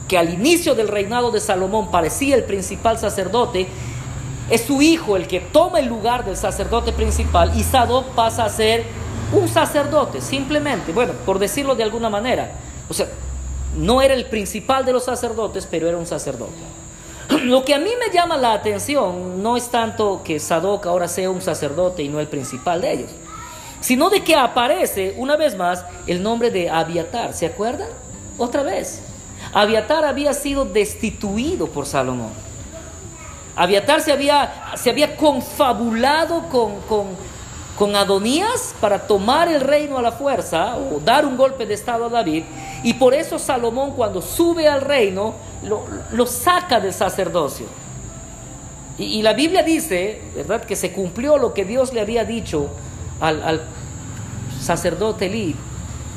que 0.09 0.19
al 0.19 0.33
inicio 0.33 0.75
del 0.75 0.89
reinado 0.89 1.31
de 1.31 1.41
Salomón 1.41 1.91
parecía 1.91 2.37
el 2.37 2.45
principal 2.45 2.99
sacerdote, 2.99 3.67
es 4.51 4.63
su 4.63 4.81
hijo 4.81 5.17
el 5.17 5.27
que 5.27 5.41
toma 5.41 5.81
el 5.81 5.87
lugar 5.87 6.25
del 6.25 6.37
sacerdote 6.37 6.93
principal 6.93 7.53
y 7.57 7.65
Sadoc 7.65 8.07
pasa 8.15 8.45
a 8.45 8.49
ser 8.49 8.85
un 9.33 9.49
sacerdote, 9.49 10.21
simplemente, 10.21 10.93
bueno, 10.93 11.13
por 11.25 11.39
decirlo 11.39 11.75
de 11.75 11.83
alguna 11.83 12.09
manera. 12.09 12.53
O 12.89 12.95
sea, 12.95 13.09
no 13.77 14.01
era 14.01 14.15
el 14.15 14.27
principal 14.27 14.85
de 14.85 14.93
los 14.93 15.05
sacerdotes, 15.05 15.67
pero 15.69 15.89
era 15.89 15.97
un 15.97 16.07
sacerdote. 16.07 16.53
Lo 17.43 17.65
que 17.65 17.75
a 17.75 17.79
mí 17.79 17.91
me 17.99 18.15
llama 18.15 18.37
la 18.37 18.53
atención 18.53 19.43
no 19.43 19.57
es 19.57 19.69
tanto 19.69 20.23
que 20.25 20.39
Sadoc 20.39 20.87
ahora 20.87 21.09
sea 21.09 21.29
un 21.29 21.43
sacerdote 21.43 22.05
y 22.05 22.09
no 22.09 22.21
el 22.21 22.29
principal 22.29 22.81
de 22.81 22.93
ellos, 22.93 23.11
sino 23.81 24.11
de 24.11 24.23
que 24.23 24.37
aparece 24.37 25.15
una 25.17 25.37
vez 25.37 25.57
más 25.57 25.85
el 26.07 26.23
nombre 26.23 26.53
de 26.53 26.71
Abiatar. 26.71 27.35
¿Se 27.35 27.47
acuerdan? 27.47 27.89
Otra 28.39 28.63
vez. 28.63 29.03
Abiatar 29.53 30.05
había 30.05 30.33
sido 30.35 30.65
destituido 30.65 31.67
por 31.69 31.87
Salomón. 31.87 32.31
Abiatar 33.55 34.01
se 34.01 34.13
había, 34.13 34.73
se 34.77 34.91
había 34.91 35.17
confabulado 35.17 36.49
con, 36.51 36.81
con, 36.83 37.07
con 37.77 37.95
Adonías 37.95 38.75
para 38.81 39.07
tomar 39.07 39.49
el 39.49 39.61
reino 39.61 39.99
a 39.99 40.03
la 40.03 40.13
fuerza 40.13 40.77
o 40.77 40.99
dar 41.01 41.25
un 41.25 41.37
golpe 41.37 41.67
de 41.67 41.75
estado 41.75 42.07
a 42.07 42.09
David. 42.09 42.45
Y 42.83 42.95
por 42.95 43.15
eso 43.15 43.39
Salomón 43.39 43.93
cuando 43.93 44.21
sube 44.23 44.67
al 44.69 44.81
reino 44.81 45.35
lo, 46.13 46.27
saca 46.27 46.81
del 46.81 46.93
sacerdocio. 46.93 47.67
Y, 48.99 49.21
la 49.23 49.35
Biblia 49.35 49.63
dice, 49.63 50.23
¿verdad?, 50.35 50.65
que 50.65 50.75
se 50.75 50.93
cumplió 50.93 51.37
lo 51.37 51.53
que 51.53 51.67
Dios 51.67 51.93
le 51.93 52.01
había 52.01 52.25
dicho 52.25 52.71
al, 53.21 53.63
sacerdote 54.61 55.27
Elí. 55.27 55.55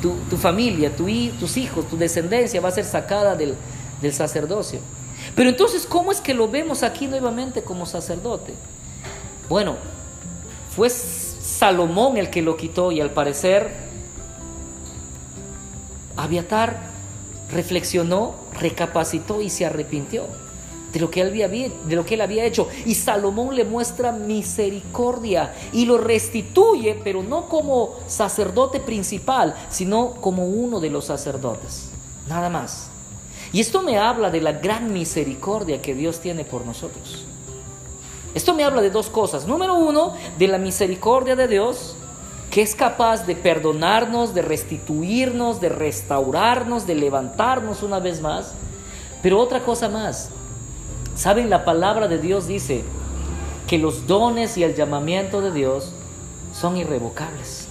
Tu, 0.01 0.37
familia, 0.37 0.95
tu, 0.95 1.07
tus 1.39 1.57
hijos, 1.57 1.87
tu 1.89 1.97
descendencia 1.97 2.61
va 2.61 2.69
a 2.69 2.71
ser 2.71 2.85
sacada 2.85 3.35
del, 3.35 3.55
del 4.01 4.13
sacerdocio. 4.13 4.79
Pero 5.35 5.49
entonces, 5.49 5.85
¿cómo 5.85 6.11
es 6.11 6.21
que 6.21 6.33
lo 6.33 6.47
vemos 6.47 6.83
aquí 6.83 7.07
nuevamente 7.07 7.61
como 7.61 7.85
sacerdote? 7.85 8.53
Bueno, 9.49 9.75
fue 10.75 10.89
Salomón 10.89 12.17
el 12.17 12.29
que 12.29 12.41
lo 12.41 12.55
quitó 12.55 12.91
y 12.91 13.01
al 13.01 13.11
parecer 13.11 13.89
Abiatar 16.15 16.77
reflexionó, 17.49 18.35
recapacitó 18.59 19.41
y 19.41 19.49
se 19.49 19.65
arrepintió 19.65 20.25
de 20.93 20.99
lo, 20.99 21.11
que 21.11 21.21
él 21.21 21.43
había, 21.43 21.69
de 21.69 21.95
lo 21.95 22.05
que 22.05 22.15
él 22.15 22.21
había 22.21 22.45
hecho. 22.45 22.67
Y 22.85 22.95
Salomón 22.95 23.55
le 23.55 23.65
muestra 23.65 24.11
misericordia 24.11 25.53
y 25.71 25.85
lo 25.85 25.97
restituye, 25.97 26.99
pero 27.03 27.23
no 27.23 27.47
como 27.47 27.95
sacerdote 28.07 28.79
principal, 28.79 29.55
sino 29.69 30.13
como 30.15 30.45
uno 30.45 30.79
de 30.79 30.89
los 30.89 31.05
sacerdotes. 31.05 31.89
Nada 32.27 32.49
más. 32.49 32.89
Y 33.51 33.61
esto 33.61 33.81
me 33.81 33.97
habla 33.97 34.29
de 34.29 34.41
la 34.41 34.53
gran 34.53 34.93
misericordia 34.93 35.81
que 35.81 35.95
Dios 35.95 36.19
tiene 36.19 36.43
por 36.43 36.65
nosotros. 36.65 37.25
Esto 38.35 38.53
me 38.53 38.63
habla 38.63 38.81
de 38.81 38.91
dos 38.91 39.09
cosas. 39.09 39.47
Número 39.47 39.73
uno, 39.73 40.13
de 40.37 40.47
la 40.47 40.59
misericordia 40.59 41.35
de 41.35 41.47
Dios, 41.47 41.95
que 42.51 42.61
es 42.61 42.75
capaz 42.75 43.25
de 43.25 43.35
perdonarnos, 43.35 44.33
de 44.33 44.43
restituirnos, 44.43 45.59
de 45.59 45.69
restaurarnos, 45.69 46.85
de 46.85 46.95
levantarnos 46.95 47.81
una 47.81 47.99
vez 47.99 48.21
más. 48.21 48.53
Pero 49.23 49.39
otra 49.39 49.61
cosa 49.61 49.89
más, 49.89 50.29
¿saben? 51.19 51.49
La 51.49 51.65
palabra 51.65 52.07
de 52.07 52.17
Dios 52.17 52.47
dice 52.47 52.83
que 53.67 53.77
los 53.77 54.07
dones 54.07 54.57
y 54.57 54.63
el 54.63 54.73
llamamiento 54.73 55.41
de 55.41 55.51
Dios 55.51 55.91
son 56.53 56.77
irrevocables. 56.77 57.67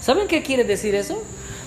¿Saben 0.00 0.28
qué 0.28 0.42
quiere 0.42 0.64
decir 0.64 0.94
eso? 0.94 1.22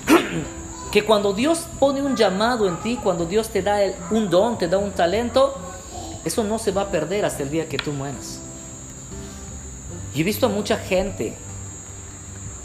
que 0.92 1.04
cuando 1.04 1.34
Dios 1.34 1.66
pone 1.80 2.04
un 2.04 2.16
llamado 2.16 2.68
en 2.68 2.78
ti, 2.78 3.00
cuando 3.02 3.26
Dios 3.26 3.50
te 3.50 3.64
da 3.64 3.80
un 4.12 4.30
don, 4.30 4.60
te 4.60 4.68
da 4.68 4.78
un 4.78 4.92
talento, 4.92 5.56
eso 6.24 6.44
no 6.44 6.60
se 6.60 6.72
va 6.72 6.84
a 6.84 6.92
perder 6.92 7.26
hasta 7.26 7.42
el 7.42 7.50
día 7.50 7.68
que 7.68 7.78
tú 7.78 7.92
mueras. 7.92 8.40
Yo 10.14 10.22
he 10.22 10.24
visto 10.24 10.46
a 10.46 10.50
mucha 10.50 10.78
gente, 10.78 11.34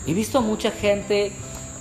he 0.06 0.12
visto 0.12 0.36
a 0.36 0.42
mucha 0.42 0.70
gente 0.70 1.32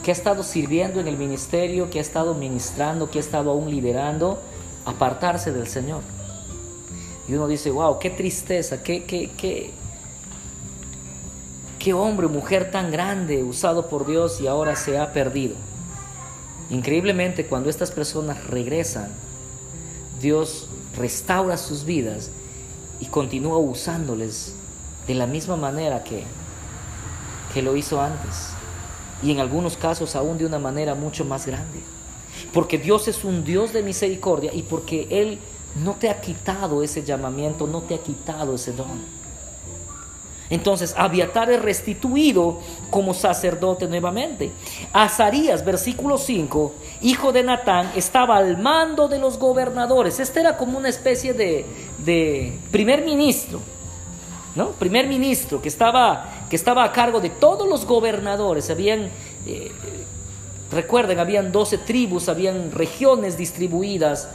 que 0.01 0.11
ha 0.11 0.13
estado 0.13 0.43
sirviendo 0.43 1.01
en 1.01 1.09
el 1.09 1.17
ministerio, 1.17 1.89
que 1.89 1.99
ha 1.99 2.01
estado 2.01 2.35
ministrando, 2.35 3.11
que 3.11 3.19
ha 3.19 3.21
estado 3.21 3.51
aún 3.51 3.69
liderando, 3.69 4.41
apartarse 4.85 5.51
del 5.51 5.67
Señor. 5.67 6.01
Y 7.29 7.35
uno 7.35 7.47
dice, 7.47 7.69
wow, 7.69 7.99
qué 7.99 8.09
tristeza, 8.09 8.81
qué, 8.81 9.03
qué, 9.03 9.29
qué, 9.37 9.69
qué 11.77 11.93
hombre 11.93 12.25
o 12.25 12.29
mujer 12.29 12.71
tan 12.71 12.89
grande 12.89 13.43
usado 13.43 13.87
por 13.87 14.07
Dios 14.07 14.41
y 14.41 14.47
ahora 14.47 14.75
se 14.75 14.97
ha 14.97 15.13
perdido. 15.13 15.55
Increíblemente, 16.71 17.45
cuando 17.45 17.69
estas 17.69 17.91
personas 17.91 18.43
regresan, 18.47 19.09
Dios 20.19 20.69
restaura 20.97 21.57
sus 21.57 21.85
vidas 21.85 22.31
y 22.99 23.05
continúa 23.05 23.59
usándoles 23.59 24.55
de 25.07 25.13
la 25.13 25.27
misma 25.27 25.55
manera 25.55 26.03
que, 26.03 26.23
que 27.53 27.61
lo 27.61 27.75
hizo 27.75 28.01
antes. 28.01 28.49
Y 29.21 29.31
en 29.31 29.39
algunos 29.39 29.77
casos 29.77 30.15
aún 30.15 30.39
de 30.39 30.47
una 30.47 30.57
manera 30.57 30.95
mucho 30.95 31.25
más 31.25 31.45
grande. 31.45 31.79
Porque 32.53 32.79
Dios 32.79 33.07
es 33.07 33.23
un 33.23 33.43
Dios 33.43 33.71
de 33.71 33.83
misericordia 33.83 34.51
y 34.51 34.63
porque 34.63 35.07
Él 35.11 35.37
no 35.75 35.93
te 35.93 36.09
ha 36.09 36.19
quitado 36.19 36.83
ese 36.83 37.03
llamamiento, 37.03 37.67
no 37.67 37.81
te 37.81 37.95
ha 37.95 37.99
quitado 37.99 38.55
ese 38.55 38.73
don. 38.73 39.19
Entonces, 40.49 40.95
Abiatar 40.97 41.51
es 41.51 41.61
restituido 41.61 42.59
como 42.89 43.13
sacerdote 43.13 43.87
nuevamente. 43.87 44.51
Azarías, 44.93 45.63
versículo 45.63 46.17
5, 46.17 46.73
hijo 47.01 47.31
de 47.31 47.43
Natán, 47.43 47.91
estaba 47.95 48.37
al 48.37 48.57
mando 48.57 49.07
de 49.07 49.19
los 49.19 49.37
gobernadores. 49.37 50.19
Este 50.19 50.39
era 50.39 50.57
como 50.57 50.77
una 50.77 50.89
especie 50.89 51.33
de, 51.33 52.57
primer 52.71 53.05
ministro, 53.05 53.61
¿no? 54.55 54.69
Primer 54.71 55.07
ministro 55.07 55.61
que 55.61 55.69
estaba, 55.69 56.47
que 56.49 56.55
estaba 56.55 56.83
a 56.83 56.91
cargo 56.91 57.21
de 57.21 57.29
todos 57.29 57.69
los 57.69 57.85
gobernadores. 57.85 58.71
Habían, 58.71 59.09
eh, 59.45 59.71
recuerden, 60.71 61.19
habían 61.19 61.51
12 61.51 61.77
tribus, 61.77 62.27
habían 62.27 62.71
regiones 62.71 63.37
distribuidas 63.37 64.29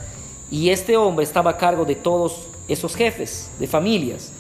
y 0.51 0.71
este 0.71 0.97
hombre 0.97 1.25
estaba 1.25 1.53
a 1.53 1.57
cargo 1.57 1.85
de 1.85 1.95
todos 1.95 2.47
esos 2.69 2.95
jefes 2.95 3.51
de 3.59 3.67
familias. 3.67 4.31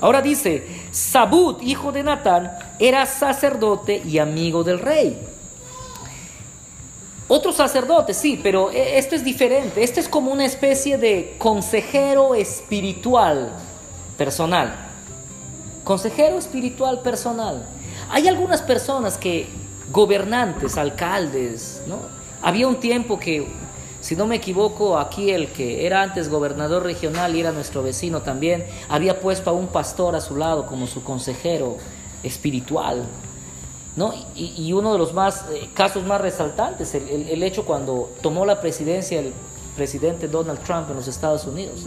Ahora 0.00 0.20
dice, 0.20 0.66
Sabut, 0.90 1.62
hijo 1.62 1.92
de 1.92 2.02
Natán, 2.02 2.50
era 2.78 3.06
sacerdote 3.06 4.02
y 4.04 4.18
amigo 4.18 4.64
del 4.64 4.80
rey. 4.80 5.16
Otro 7.28 7.52
sacerdote, 7.52 8.12
sí, 8.12 8.38
pero 8.42 8.70
e, 8.70 8.98
esto 8.98 9.14
es 9.14 9.24
diferente. 9.24 9.82
Este 9.82 10.00
es 10.00 10.08
como 10.08 10.32
una 10.32 10.44
especie 10.44 10.98
de 10.98 11.36
consejero 11.38 12.34
espiritual 12.34 13.52
personal. 14.18 14.74
Consejero 15.84 16.36
espiritual 16.36 17.00
personal. 17.00 17.64
Hay 18.10 18.28
algunas 18.28 18.60
personas 18.60 19.16
que, 19.16 19.46
gobernantes, 19.90 20.76
alcaldes, 20.76 21.80
¿no? 21.86 22.00
Había 22.42 22.66
un 22.66 22.80
tiempo 22.80 23.18
que 23.18 23.46
si 24.02 24.16
no 24.16 24.26
me 24.26 24.34
equivoco, 24.34 24.98
aquí 24.98 25.30
el 25.30 25.52
que 25.52 25.86
era 25.86 26.02
antes 26.02 26.28
gobernador 26.28 26.82
regional 26.82 27.36
y 27.36 27.40
era 27.40 27.52
nuestro 27.52 27.84
vecino 27.84 28.20
también, 28.22 28.66
había 28.88 29.20
puesto 29.20 29.48
a 29.48 29.52
un 29.52 29.68
pastor 29.68 30.16
a 30.16 30.20
su 30.20 30.36
lado 30.36 30.66
como 30.66 30.88
su 30.88 31.04
consejero 31.04 31.76
espiritual. 32.24 33.04
¿no? 33.94 34.12
Y, 34.34 34.72
uno 34.72 34.92
de 34.92 34.98
los 34.98 35.14
más, 35.14 35.44
eh, 35.52 35.70
casos 35.72 36.04
más 36.04 36.20
resaltantes, 36.20 36.96
el, 36.96 37.42
hecho 37.44 37.64
cuando 37.64 38.10
tomó 38.22 38.44
la 38.44 38.60
presidencia 38.60 39.20
el 39.20 39.32
presidente 39.76 40.26
Donald 40.26 40.60
Trump 40.64 40.90
en 40.90 40.96
los 40.96 41.06
Estados 41.06 41.46
Unidos. 41.46 41.86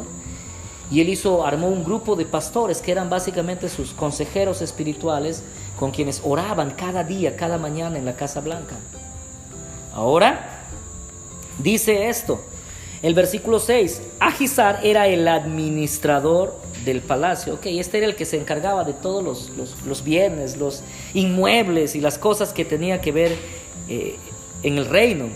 Y 0.89 1.01
él 1.01 1.10
hizo, 1.10 1.45
armó 1.45 1.67
un 1.67 1.84
grupo 1.84 2.15
de 2.15 2.23
pastores 2.23 2.82
que 2.82 2.93
eran 2.93 3.10
básicamente 3.10 3.67
sus 3.67 3.91
consejeros 3.91 4.62
espirituales 4.62 5.43
con 5.78 5.91
quienes 5.91 6.21
oraban 6.23 6.71
cada 6.71 7.04
día, 7.04 7.36
cada 7.36 7.58
mañana 7.58 7.97
en 7.97 8.06
la 8.06 8.15
Casa 8.15 8.39
Blanca. 8.39 8.78
Ahora, 9.93 10.55
Dice 11.60 12.10
esto, 12.10 12.41
el 13.02 13.13
versículo 13.13 13.60
6, 13.60 14.02
Agizar 14.20 14.80
era 14.84 15.08
el 15.08 15.28
administrador 15.28 16.60
del 16.84 17.02
palacio, 17.02 17.56
ok, 17.56 17.65
este 17.65 17.98
era 17.98 18.08
el 18.08 18.15
que 18.15 18.26
se 18.26 18.38
encargaba 18.38 18.84
de 18.84 18.94
todos 18.94 19.50
los, 19.86 20.04
bienes, 20.04 20.58
los 20.58 20.84
inmuebles 21.13 21.96
y 21.96 22.02
las 22.02 22.18
cosas 22.18 22.54
que 22.54 22.65
tenía 22.65 23.02
que 23.02 23.12
ver 23.12 23.38
eh, 23.88 24.18
en 24.63 24.78
el 24.78 24.86
reino. 24.86 25.28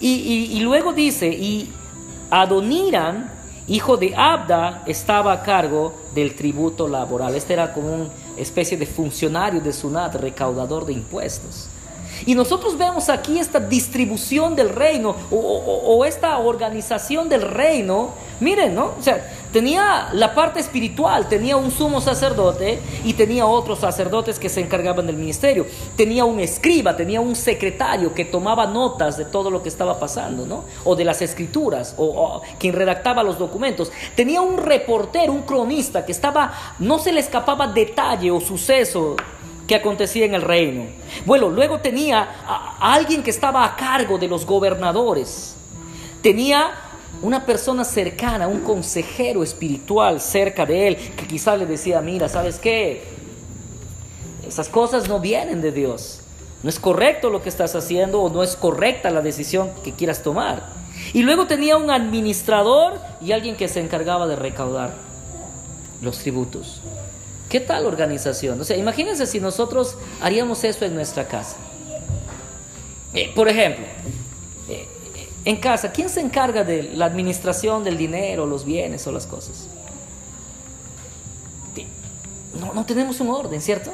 Y, 0.00 0.60
luego 0.60 0.92
dice, 0.92 1.28
y 1.28 1.72
Adoniram 2.30 3.28
hijo 3.68 3.96
de 3.98 4.14
Abda, 4.16 4.82
estaba 4.86 5.32
a 5.32 5.42
cargo 5.42 5.94
del 6.14 6.34
tributo 6.34 6.88
laboral. 6.88 7.34
Este 7.34 7.52
era 7.52 7.72
como 7.72 7.94
una 7.94 8.08
especie 8.36 8.76
de 8.76 8.86
funcionario 8.86 9.60
de 9.60 9.72
Sunat, 9.72 10.14
recaudador 10.14 10.86
de 10.86 10.94
impuestos. 10.94 11.68
Y 12.26 12.34
nosotros 12.34 12.76
vemos 12.76 13.08
aquí 13.08 13.38
esta 13.38 13.60
distribución 13.60 14.56
del 14.56 14.70
reino 14.70 15.14
o, 15.30 16.04
esta 16.04 16.38
organización 16.38 17.28
del 17.28 17.42
reino. 17.42 18.10
Miren, 18.40 18.74
¿no? 18.74 18.94
O 18.98 19.02
sea, 19.02 19.28
tenía 19.52 20.10
la 20.12 20.34
parte 20.34 20.60
espiritual, 20.60 21.28
tenía 21.28 21.56
un 21.56 21.70
sumo 21.70 22.00
sacerdote 22.00 22.78
y 23.04 23.14
tenía 23.14 23.46
otros 23.46 23.80
sacerdotes 23.80 24.38
que 24.38 24.48
se 24.48 24.60
encargaban 24.60 25.06
del 25.06 25.16
ministerio. 25.16 25.66
Tenía 25.96 26.24
un 26.24 26.38
escriba, 26.38 26.96
tenía 26.96 27.20
un 27.20 27.34
secretario 27.34 28.14
que 28.14 28.24
tomaba 28.24 28.66
notas 28.66 29.16
de 29.16 29.24
todo 29.24 29.50
lo 29.50 29.62
que 29.62 29.68
estaba 29.68 29.98
pasando, 29.98 30.46
¿no? 30.46 30.64
O 30.84 30.94
de 30.94 31.04
las 31.04 31.20
escrituras, 31.20 31.94
o, 31.96 32.04
o 32.04 32.42
quien 32.58 32.74
redactaba 32.74 33.22
los 33.22 33.38
documentos. 33.38 33.90
Tenía 34.14 34.40
un 34.40 34.56
reportero, 34.58 35.32
un 35.32 35.42
cronista 35.42 36.04
que 36.06 36.12
estaba, 36.12 36.52
no 36.78 36.98
se 36.98 37.12
le 37.12 37.20
escapaba 37.20 37.66
detalle 37.66 38.30
o 38.30 38.40
suceso 38.40 39.16
que 39.68 39.74
acontecía 39.76 40.24
en 40.24 40.34
el 40.34 40.42
reino. 40.42 40.86
Bueno, 41.26 41.50
luego 41.50 41.78
tenía 41.78 42.26
a, 42.46 42.94
alguien 42.94 43.22
que 43.22 43.30
estaba 43.30 43.64
a 43.64 43.76
cargo 43.76 44.16
de 44.18 44.26
los 44.26 44.46
gobernadores. 44.46 45.54
Tenía 46.22 46.70
una 47.20 47.44
persona 47.44 47.84
cercana, 47.84 48.48
un 48.48 48.60
consejero 48.60 49.42
espiritual 49.42 50.22
cerca 50.22 50.64
de 50.64 50.88
él, 50.88 50.96
que 50.96 51.26
quizá 51.26 51.54
le 51.54 51.66
decía, 51.66 52.00
mira, 52.00 52.30
¿sabes 52.30 52.58
qué? 52.58 53.04
Esas 54.46 54.70
cosas 54.70 55.06
no 55.06 55.20
vienen 55.20 55.60
de 55.60 55.70
Dios. 55.70 56.20
No 56.62 56.70
es 56.70 56.80
correcto 56.80 57.28
lo 57.28 57.42
que 57.42 57.50
estás 57.50 57.74
haciendo 57.76 58.22
o 58.22 58.30
no 58.30 58.42
es 58.42 58.56
correcta 58.56 59.10
la 59.10 59.20
decisión 59.20 59.70
que 59.84 59.92
quieras 59.92 60.22
tomar. 60.22 60.62
Y 61.12 61.22
luego 61.22 61.46
tenía 61.46 61.76
un 61.76 61.90
administrador 61.90 62.98
y 63.20 63.32
alguien 63.32 63.54
que 63.54 63.68
se 63.68 63.80
encargaba 63.80 64.26
de 64.26 64.34
recaudar 64.34 64.94
los 66.00 66.18
tributos. 66.18 66.80
¿Qué 67.48 67.60
tal 67.60 67.86
organización? 67.86 68.60
O 68.60 68.64
sea, 68.64 68.76
imagínense 68.76 69.26
si 69.26 69.40
nosotros 69.40 69.96
haríamos 70.20 70.64
eso 70.64 70.84
en 70.84 70.94
nuestra 70.94 71.26
casa. 71.26 71.56
Eh, 73.14 73.32
por 73.34 73.48
ejemplo, 73.48 73.86
eh, 74.68 74.86
en 75.44 75.56
casa, 75.56 75.90
¿quién 75.90 76.10
se 76.10 76.20
encarga 76.20 76.62
de 76.62 76.82
la 76.82 77.06
administración 77.06 77.84
del 77.84 77.96
dinero, 77.96 78.44
los 78.44 78.66
bienes 78.66 79.06
o 79.06 79.12
las 79.12 79.26
cosas? 79.26 79.68
No, 82.60 82.74
no 82.74 82.84
tenemos 82.84 83.20
un 83.20 83.30
orden, 83.30 83.60
¿cierto? 83.62 83.92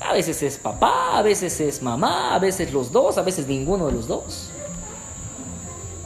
A 0.00 0.14
veces 0.14 0.42
es 0.42 0.56
papá, 0.56 1.18
a 1.18 1.22
veces 1.22 1.60
es 1.60 1.82
mamá, 1.82 2.34
a 2.34 2.38
veces 2.38 2.72
los 2.72 2.90
dos, 2.92 3.18
a 3.18 3.22
veces 3.22 3.46
ninguno 3.46 3.86
de 3.86 3.92
los 3.92 4.06
dos. 4.06 4.48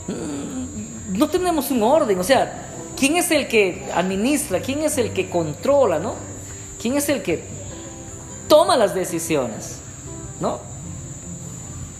Mm, 0.09 1.19
no 1.19 1.29
tenemos 1.29 1.71
un 1.71 1.83
orden, 1.83 2.19
o 2.19 2.25
sea, 2.25 2.69
¿quién 2.99 3.17
es 3.17 3.31
el 3.31 3.47
que 3.47 3.87
administra? 3.95 4.61
¿Quién 4.61 4.83
es 4.83 4.99
el 4.99 5.13
que 5.13 5.31
controla, 5.31 5.99
no? 6.01 6.34
¿Quién 6.85 6.99
es 6.99 7.09
el 7.09 7.23
que 7.23 7.43
toma 8.47 8.77
las 8.77 8.95
decisiones? 8.95 9.79
¿No? 10.39 10.61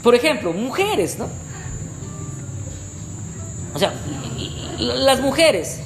Por 0.03 0.15
ejemplo, 0.15 0.53
mujeres, 0.53 1.19
¿no? 1.19 1.27
O 3.75 3.79
sea, 3.79 3.95
las 4.79 5.23
mujeres, 5.23 5.81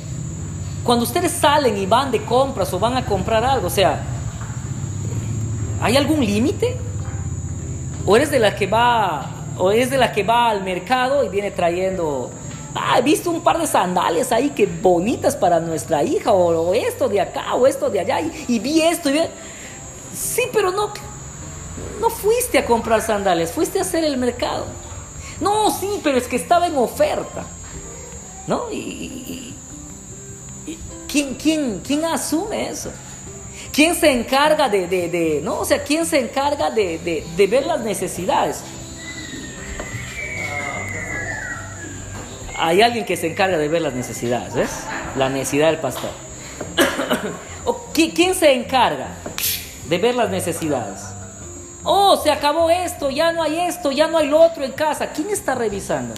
cuando 0.83 1.05
ustedes 1.05 1.31
salen 1.31 1.77
y 1.77 1.87
van 1.87 2.11
de 2.11 2.25
compras 2.25 2.73
o 2.73 2.81
van 2.81 2.97
a 2.97 3.05
comprar 3.05 3.45
algo, 3.45 3.69
o 3.69 3.71
sea, 3.71 4.03
¿hay 5.81 5.97
algún 5.97 6.19
límite? 6.19 6.77
¿O 8.05 8.17
eres 8.17 8.33
de 8.33 8.41
la 8.41 8.57
que 8.57 8.67
va 8.67 9.31
o 9.59 9.71
es 9.71 9.91
de 9.91 9.97
la 9.99 10.11
que 10.11 10.25
va 10.25 10.51
al 10.51 10.65
mercado 10.65 11.25
y 11.25 11.29
viene 11.29 11.53
trayendo 11.53 12.33
ah, 12.75 12.99
he 12.99 13.03
visto 13.03 13.31
un 13.31 13.41
par 13.41 13.59
de 13.59 13.67
sandalias 13.67 14.33
ahí 14.33 14.51
que 14.51 14.67
bonitas 14.67 15.37
para 15.37 15.61
nuestra 15.61 16.03
hija, 16.03 16.33
o, 16.33 16.75
esto 16.75 17.09
de 17.09 17.21
acá, 17.21 17.55
o 17.55 17.67
esto 17.67 17.91
de 17.91 18.01
allá, 18.01 18.21
y, 18.21 18.59
vi 18.59 18.83
esto, 18.83 19.11
y 19.11 19.13
vi... 19.13 19.21
Sí, 20.15 20.43
pero 20.53 20.71
no, 20.73 20.93
no 22.01 22.11
fuiste 22.11 22.59
a 22.59 22.65
comprar 22.65 23.03
sandalias, 23.03 23.53
fuiste 23.53 23.79
a 23.79 23.83
hacer 23.83 24.05
el 24.05 24.17
mercado. 24.17 24.67
No, 25.41 25.71
sí, 25.71 26.01
pero 26.03 26.19
es 26.19 26.27
que 26.27 26.37
estaba 26.37 26.67
en 26.67 26.77
oferta. 26.77 27.45
¿No? 28.47 28.71
Y, 28.73 29.55
¿quién, 31.07 31.35
quién, 31.35 31.81
quién 31.85 32.05
asume 32.05 32.71
eso? 32.71 32.91
¿Quién 33.73 33.95
se 33.95 34.11
encarga 34.11 34.69
de, 34.69 34.87
de, 34.87 35.09
de, 35.09 35.41
no? 35.43 35.61
O 35.61 35.65
sea, 35.65 35.83
¿quién 35.83 36.07
se 36.07 36.19
encarga 36.19 36.71
de, 36.71 37.25
ver 37.37 37.67
las 37.67 37.81
necesidades? 37.81 38.63
Hay 42.59 42.83
alguien 42.83 43.05
que 43.05 43.17
se 43.17 43.29
encarga 43.29 43.57
de 43.57 43.69
ver 43.69 43.83
las 43.83 43.95
necesidades, 43.95 44.55
¿ves? 44.55 44.71
La 45.17 45.29
necesidad 45.29 45.69
del 45.69 45.79
pastor. 45.79 46.11
¿Quién 48.15 48.35
se 48.35 48.53
encarga 48.53 49.09
de 49.89 49.99
ver 49.99 50.15
las 50.15 50.31
necesidades? 50.31 51.01
Oh, 51.85 52.17
se 52.17 52.31
acabó 52.31 52.69
esto, 52.71 53.11
ya 53.11 53.33
no 53.33 53.43
hay 53.43 53.61
esto, 53.61 53.93
ya 53.93 54.09
no 54.09 54.19
hay 54.19 54.27
lo 54.27 54.41
otro 54.41 54.65
en 54.65 54.73
casa. 54.73 55.09
¿Quién 55.13 55.31
está 55.31 55.55
revisando? 55.55 56.15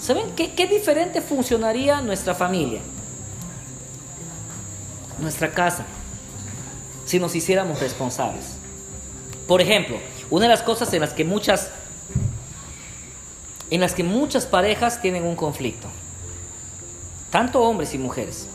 ¿Saben 0.00 0.30
qué, 0.34 0.52
qué 0.54 0.66
diferente 0.66 1.20
funcionaría 1.20 2.00
nuestra 2.00 2.34
familia? 2.34 2.80
Nuestra 5.18 5.50
casa, 5.50 5.84
si 7.04 7.18
nos 7.18 7.34
hiciéramos 7.34 7.80
responsables. 7.80 8.44
Por 9.46 9.60
ejemplo, 9.60 9.98
una 10.30 10.44
de 10.44 10.50
las 10.50 10.62
cosas 10.62 10.92
en 10.92 11.00
las 11.00 11.12
que 11.12 11.24
muchas 11.24 11.70
en 13.70 13.80
las 13.80 13.94
que 13.94 14.02
muchas 14.02 14.46
parejas 14.46 15.00
tienen 15.00 15.24
un 15.24 15.36
conflicto, 15.36 15.88
tanto 17.30 17.62
hombres 17.62 17.94
y 17.94 17.98
mujeres. 17.98 18.48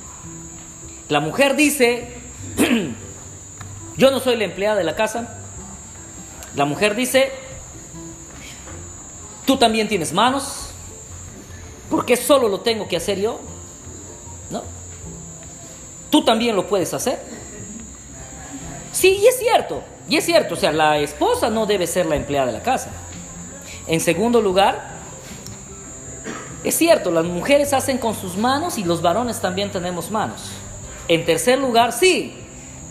La 1.10 1.20
mujer 1.20 1.56
dice, 1.56 2.08
yo 3.98 4.12
no 4.12 4.20
soy 4.20 4.36
la 4.38 4.46
empleada 4.46 4.78
de 4.78 4.84
la 4.84 4.96
casa. 4.96 5.38
La 6.56 6.66
mujer 6.66 6.96
dice, 6.96 7.32
tú 9.46 9.58
también 9.58 9.88
tienes 9.88 10.14
manos, 10.14 10.70
¿por 11.90 12.06
qué 12.06 12.16
solo 12.16 12.48
lo 12.48 12.62
tengo 12.62 12.88
que 12.88 12.98
hacer 12.98 13.20
yo? 13.20 13.40
¿No? 14.50 14.64
Tú 16.10 16.24
también 16.24 16.56
lo 16.56 16.68
puedes 16.68 16.94
hacer. 16.94 17.20
Sí, 18.92 19.20
y 19.22 19.28
es 19.28 19.40
cierto, 19.40 19.84
y 20.08 20.18
es 20.18 20.26
cierto, 20.26 20.54
o 20.54 20.58
sea, 20.58 20.72
la 20.72 21.00
esposa 21.00 21.50
no 21.50 21.66
debe 21.66 21.88
ser 21.88 22.06
la 22.06 22.16
empleada 22.16 22.48
de 22.48 22.54
la 22.54 22.64
casa. 22.64 22.92
En 23.88 24.00
segundo 24.00 24.42
lugar, 24.42 24.93
es 26.64 26.76
cierto, 26.76 27.12
las 27.12 27.26
mujeres 27.26 27.74
hacen 27.74 27.98
con 27.98 28.16
sus 28.16 28.38
manos 28.38 28.78
y 28.78 28.84
los 28.84 29.02
varones 29.02 29.42
también 29.42 29.72
tenemos 29.72 30.12
manos. 30.12 30.52
En 31.08 31.26
tercer 31.26 31.58
lugar, 31.60 31.92
sí, 31.92 32.34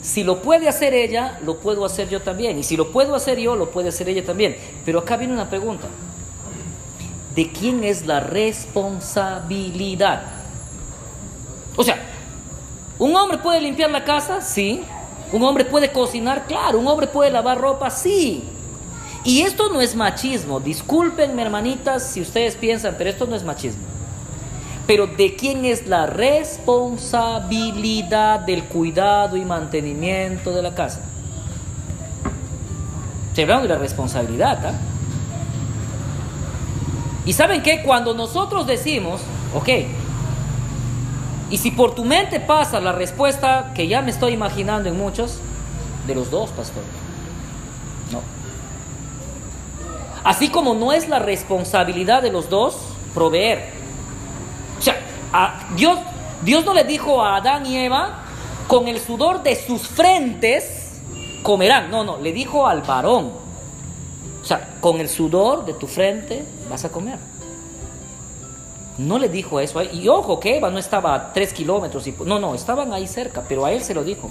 si 0.02 0.22
lo 0.24 0.42
puede 0.42 0.68
hacer 0.68 0.92
ella, 0.94 1.38
lo 1.44 1.58
puedo 1.58 1.84
hacer 1.84 2.08
yo 2.08 2.20
también. 2.20 2.58
Y 2.58 2.64
si 2.64 2.76
lo 2.76 2.90
puedo 2.90 3.14
hacer 3.14 3.38
yo, 3.38 3.54
lo 3.54 3.70
puede 3.70 3.90
hacer 3.90 4.08
ella 4.08 4.24
también. 4.24 4.56
Pero 4.84 4.98
acá 4.98 5.16
viene 5.16 5.32
una 5.32 5.48
pregunta. 5.48 5.86
¿De 7.34 7.50
quién 7.50 7.82
es 7.84 8.04
la 8.04 8.20
responsabilidad? 8.20 10.24
O 11.76 11.84
sea, 11.84 11.96
¿un 12.98 13.16
hombre 13.16 13.38
puede 13.38 13.60
limpiar 13.60 13.90
la 13.90 14.04
casa? 14.04 14.42
Sí. 14.42 14.82
¿Un 15.32 15.42
hombre 15.44 15.64
puede 15.64 15.92
cocinar? 15.92 16.46
Claro. 16.46 16.80
¿Un 16.80 16.88
hombre 16.88 17.06
puede 17.06 17.30
lavar 17.30 17.58
ropa? 17.58 17.88
Sí. 17.88 18.44
Y 19.24 19.42
esto 19.42 19.72
no 19.72 19.80
es 19.80 19.94
machismo. 19.94 20.58
Discúlpenme, 20.60 21.42
hermanitas, 21.42 22.04
si 22.04 22.20
ustedes 22.20 22.56
piensan, 22.56 22.96
pero 22.98 23.08
esto 23.10 23.26
no 23.26 23.36
es 23.36 23.44
machismo. 23.44 23.82
Pero 24.86 25.06
¿de 25.06 25.36
quién 25.36 25.64
es 25.64 25.86
la 25.86 26.06
responsabilidad 26.06 28.40
del 28.40 28.64
cuidado 28.64 29.36
y 29.36 29.44
mantenimiento 29.44 30.50
de 30.52 30.62
la 30.62 30.74
casa? 30.74 31.02
Se 33.34 33.42
habla 33.42 33.60
de 33.60 33.68
la 33.68 33.78
responsabilidad. 33.78 34.66
¿ah? 34.66 34.74
Y 37.24 37.32
saben 37.32 37.62
que 37.62 37.82
cuando 37.82 38.14
nosotros 38.14 38.66
decimos, 38.66 39.20
ok, 39.54 39.68
y 41.50 41.58
si 41.58 41.70
por 41.70 41.94
tu 41.94 42.04
mente 42.04 42.40
pasa 42.40 42.80
la 42.80 42.92
respuesta 42.92 43.72
que 43.74 43.86
ya 43.86 44.02
me 44.02 44.10
estoy 44.10 44.32
imaginando 44.32 44.88
en 44.88 44.96
muchos, 44.96 45.38
de 46.06 46.14
los 46.14 46.30
dos, 46.30 46.50
pastor. 46.50 46.82
No. 48.10 48.20
Así 50.24 50.48
como 50.48 50.74
no 50.74 50.92
es 50.92 51.08
la 51.08 51.18
responsabilidad 51.18 52.22
de 52.22 52.30
los 52.30 52.48
dos 52.48 52.76
proveer. 53.14 53.70
O 54.78 54.82
sea, 54.82 54.96
Dios, 55.76 55.98
Dios 56.42 56.64
no 56.64 56.74
le 56.74 56.84
dijo 56.84 57.22
a 57.22 57.36
Adán 57.36 57.66
y 57.66 57.76
Eva, 57.76 58.24
con 58.68 58.88
el 58.88 59.00
sudor 59.00 59.42
de 59.42 59.56
sus 59.56 59.82
frentes 59.82 61.00
comerán. 61.42 61.90
No, 61.90 62.04
no, 62.04 62.18
le 62.18 62.32
dijo 62.32 62.66
al 62.66 62.82
varón. 62.82 63.32
O 64.40 64.44
sea, 64.44 64.76
con 64.80 65.00
el 65.00 65.08
sudor 65.08 65.64
de 65.64 65.74
tu 65.74 65.86
frente 65.86 66.44
vas 66.70 66.84
a 66.84 66.90
comer. 66.90 67.18
No 68.98 69.18
le 69.18 69.28
dijo 69.28 69.58
eso. 69.60 69.82
Y 69.82 70.08
ojo 70.08 70.38
que 70.38 70.58
Eva 70.58 70.70
no 70.70 70.78
estaba 70.78 71.14
a 71.14 71.32
tres 71.32 71.52
kilómetros. 71.52 72.06
Y, 72.06 72.14
no, 72.24 72.38
no, 72.38 72.54
estaban 72.54 72.92
ahí 72.92 73.06
cerca, 73.06 73.42
pero 73.48 73.64
a 73.64 73.72
él 73.72 73.82
se 73.82 73.94
lo 73.94 74.04
dijo. 74.04 74.30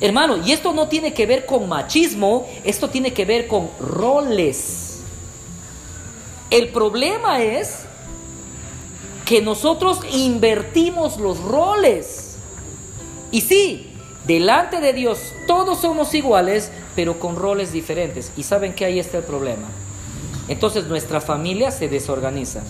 Hermano, 0.01 0.37
y 0.43 0.53
esto 0.53 0.73
no 0.73 0.87
tiene 0.87 1.13
que 1.13 1.27
ver 1.27 1.45
con 1.45 1.69
machismo, 1.69 2.47
esto 2.63 2.89
tiene 2.89 3.13
que 3.13 3.25
ver 3.25 3.47
con 3.47 3.69
roles. 3.79 5.01
El 6.49 6.69
problema 6.69 7.43
es 7.43 7.85
que 9.29 9.43
nosotros 9.43 9.99
invertimos 10.11 11.19
los 11.19 11.39
roles. 11.39 12.37
Y 13.29 13.41
sí, 13.41 13.93
delante 14.25 14.79
de 14.81 14.91
Dios 14.91 15.19
todos 15.45 15.81
somos 15.81 16.15
iguales, 16.15 16.71
pero 16.95 17.19
con 17.19 17.35
roles 17.35 17.71
diferentes. 17.71 18.31
Y 18.37 18.41
saben 18.41 18.73
que 18.73 18.85
ahí 18.85 18.97
está 18.97 19.19
el 19.19 19.23
problema. 19.23 19.67
Entonces 20.47 20.87
nuestra 20.87 21.21
familia 21.21 21.69
se 21.69 21.87
desorganiza. 21.87 22.61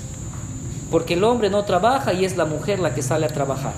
Porque 0.92 1.14
el 1.14 1.24
hombre 1.24 1.50
no 1.50 1.64
trabaja 1.64 2.12
y 2.12 2.26
es 2.26 2.36
la 2.36 2.44
mujer 2.44 2.80
la 2.80 2.94
que 2.94 3.04
sale 3.04 3.28
a 3.28 3.30
trabajar. 3.30 3.72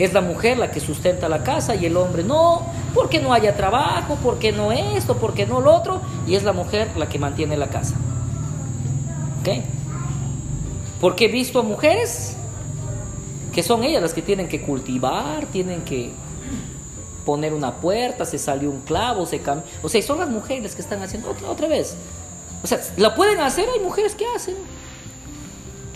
Es 0.00 0.12
la 0.12 0.22
mujer 0.22 0.58
la 0.58 0.72
que 0.72 0.80
sustenta 0.80 1.28
la 1.28 1.44
casa 1.44 1.76
y 1.76 1.86
el 1.86 1.96
hombre 1.96 2.24
no, 2.24 2.66
porque 2.94 3.20
no 3.20 3.32
haya 3.32 3.56
trabajo, 3.56 4.18
porque 4.24 4.50
no 4.50 4.72
esto, 4.72 5.18
porque 5.18 5.46
no 5.46 5.60
lo 5.60 5.72
otro, 5.72 6.00
y 6.26 6.34
es 6.34 6.42
la 6.42 6.52
mujer 6.52 6.90
la 6.96 7.08
que 7.08 7.20
mantiene 7.20 7.56
la 7.56 7.68
casa. 7.68 7.94
¿Ok? 9.40 9.79
Porque 11.00 11.26
he 11.26 11.28
visto 11.28 11.60
a 11.60 11.62
mujeres 11.62 12.34
que 13.52 13.62
son 13.62 13.82
ellas 13.82 14.02
las 14.02 14.14
que 14.14 14.22
tienen 14.22 14.48
que 14.48 14.62
cultivar, 14.62 15.46
tienen 15.46 15.82
que 15.82 16.12
poner 17.24 17.52
una 17.52 17.76
puerta, 17.76 18.24
se 18.24 18.38
salió 18.38 18.70
un 18.70 18.80
clavo, 18.82 19.26
se 19.26 19.40
cambió. 19.40 19.64
O 19.82 19.88
sea, 19.88 20.00
son 20.02 20.18
las 20.18 20.28
mujeres 20.28 20.74
que 20.74 20.82
están 20.82 21.02
haciendo 21.02 21.30
otra, 21.30 21.48
otra 21.48 21.68
vez. 21.68 21.96
O 22.62 22.66
sea, 22.66 22.80
la 22.96 23.14
pueden 23.14 23.40
hacer, 23.40 23.68
hay 23.68 23.80
mujeres 23.80 24.14
que 24.14 24.26
hacen 24.36 24.56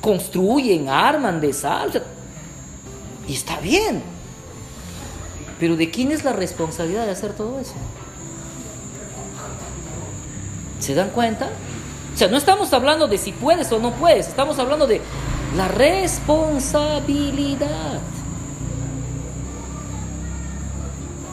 construyen, 0.05 0.91
arman, 0.91 1.41
salsa 1.55 2.03
Y 3.27 3.33
está 3.33 3.59
bien. 3.61 4.03
Pero 5.59 5.77
¿de 5.77 5.91
quién 5.91 6.13
es 6.13 6.25
la 6.25 6.33
responsabilidad 6.33 7.07
de 7.07 7.13
hacer 7.13 7.33
todo 7.33 7.59
eso? 7.59 7.73
¿Se 10.79 10.95
dan 10.95 11.09
cuenta? 11.11 11.49
O 12.15 12.17
sea, 12.17 12.29
no 12.29 12.37
estamos 12.37 12.73
hablando 12.73 13.09
de 13.09 13.19
si 13.19 13.33
puedes 13.33 13.73
o 13.73 13.81
no 13.81 13.91
puedes, 13.93 14.29
estamos 14.29 14.61
hablando 14.61 14.87
de 14.87 15.01
la 15.57 15.67
responsabilidad. 15.67 17.99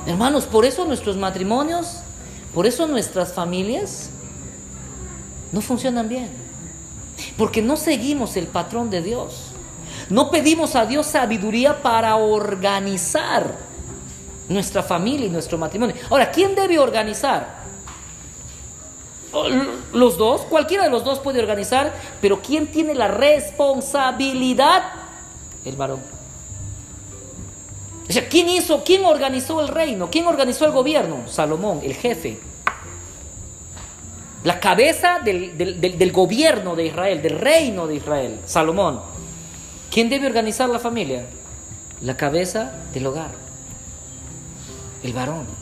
Hermanos, 0.07 0.45
por 0.45 0.65
eso 0.65 0.83
nuestros 0.85 1.17
matrimonios, 1.17 1.99
por 2.53 2.65
eso 2.65 2.87
nuestras 2.87 3.33
familias 3.33 4.09
no 5.51 5.61
funcionan 5.61 6.09
bien. 6.09 6.31
Porque 7.37 7.61
no 7.61 7.77
seguimos 7.77 8.35
el 8.35 8.47
patrón 8.47 8.89
de 8.89 9.03
Dios. 9.03 9.51
No 10.09 10.31
pedimos 10.31 10.75
a 10.75 10.87
Dios 10.87 11.05
sabiduría 11.05 11.83
para 11.83 12.15
organizar 12.15 13.55
nuestra 14.49 14.81
familia 14.81 15.27
y 15.27 15.29
nuestro 15.29 15.59
matrimonio. 15.59 15.95
Ahora, 16.09 16.31
¿quién 16.31 16.55
debe 16.55 16.79
organizar? 16.79 17.60
Los 19.93 20.17
dos, 20.17 20.41
cualquiera 20.41 20.83
de 20.83 20.89
los 20.89 21.03
dos 21.03 21.19
puede 21.19 21.39
organizar, 21.39 21.93
pero 22.19 22.41
¿quién 22.41 22.67
tiene 22.67 22.93
la 22.93 23.07
responsabilidad? 23.07 24.83
El 25.63 25.75
varón. 25.75 26.01
O 28.09 28.11
sea, 28.11 28.27
¿quién 28.27 28.49
hizo, 28.49 28.83
quién 28.83 29.05
organizó 29.05 29.61
el 29.61 29.69
reino? 29.69 30.09
¿Quién 30.11 30.27
organizó 30.27 30.65
el 30.65 30.71
gobierno? 30.71 31.27
Salomón, 31.27 31.79
el 31.83 31.95
jefe 31.95 32.39
la 34.43 34.59
cabeza 34.59 35.19
del, 35.19 36.11
gobierno 36.11 36.75
de 36.75 36.87
Israel, 36.87 37.21
del 37.21 37.39
reino 37.39 37.85
de 37.85 37.95
Israel, 37.95 38.39
Salomón. 38.45 38.99
¿Quién 39.91 40.09
debe 40.09 40.25
organizar 40.25 40.69
la 40.69 40.79
familia? 40.79 41.25
La 42.01 42.17
cabeza 42.17 42.71
del 42.93 43.05
hogar, 43.05 43.31
el 45.03 45.13
varón. 45.13 45.60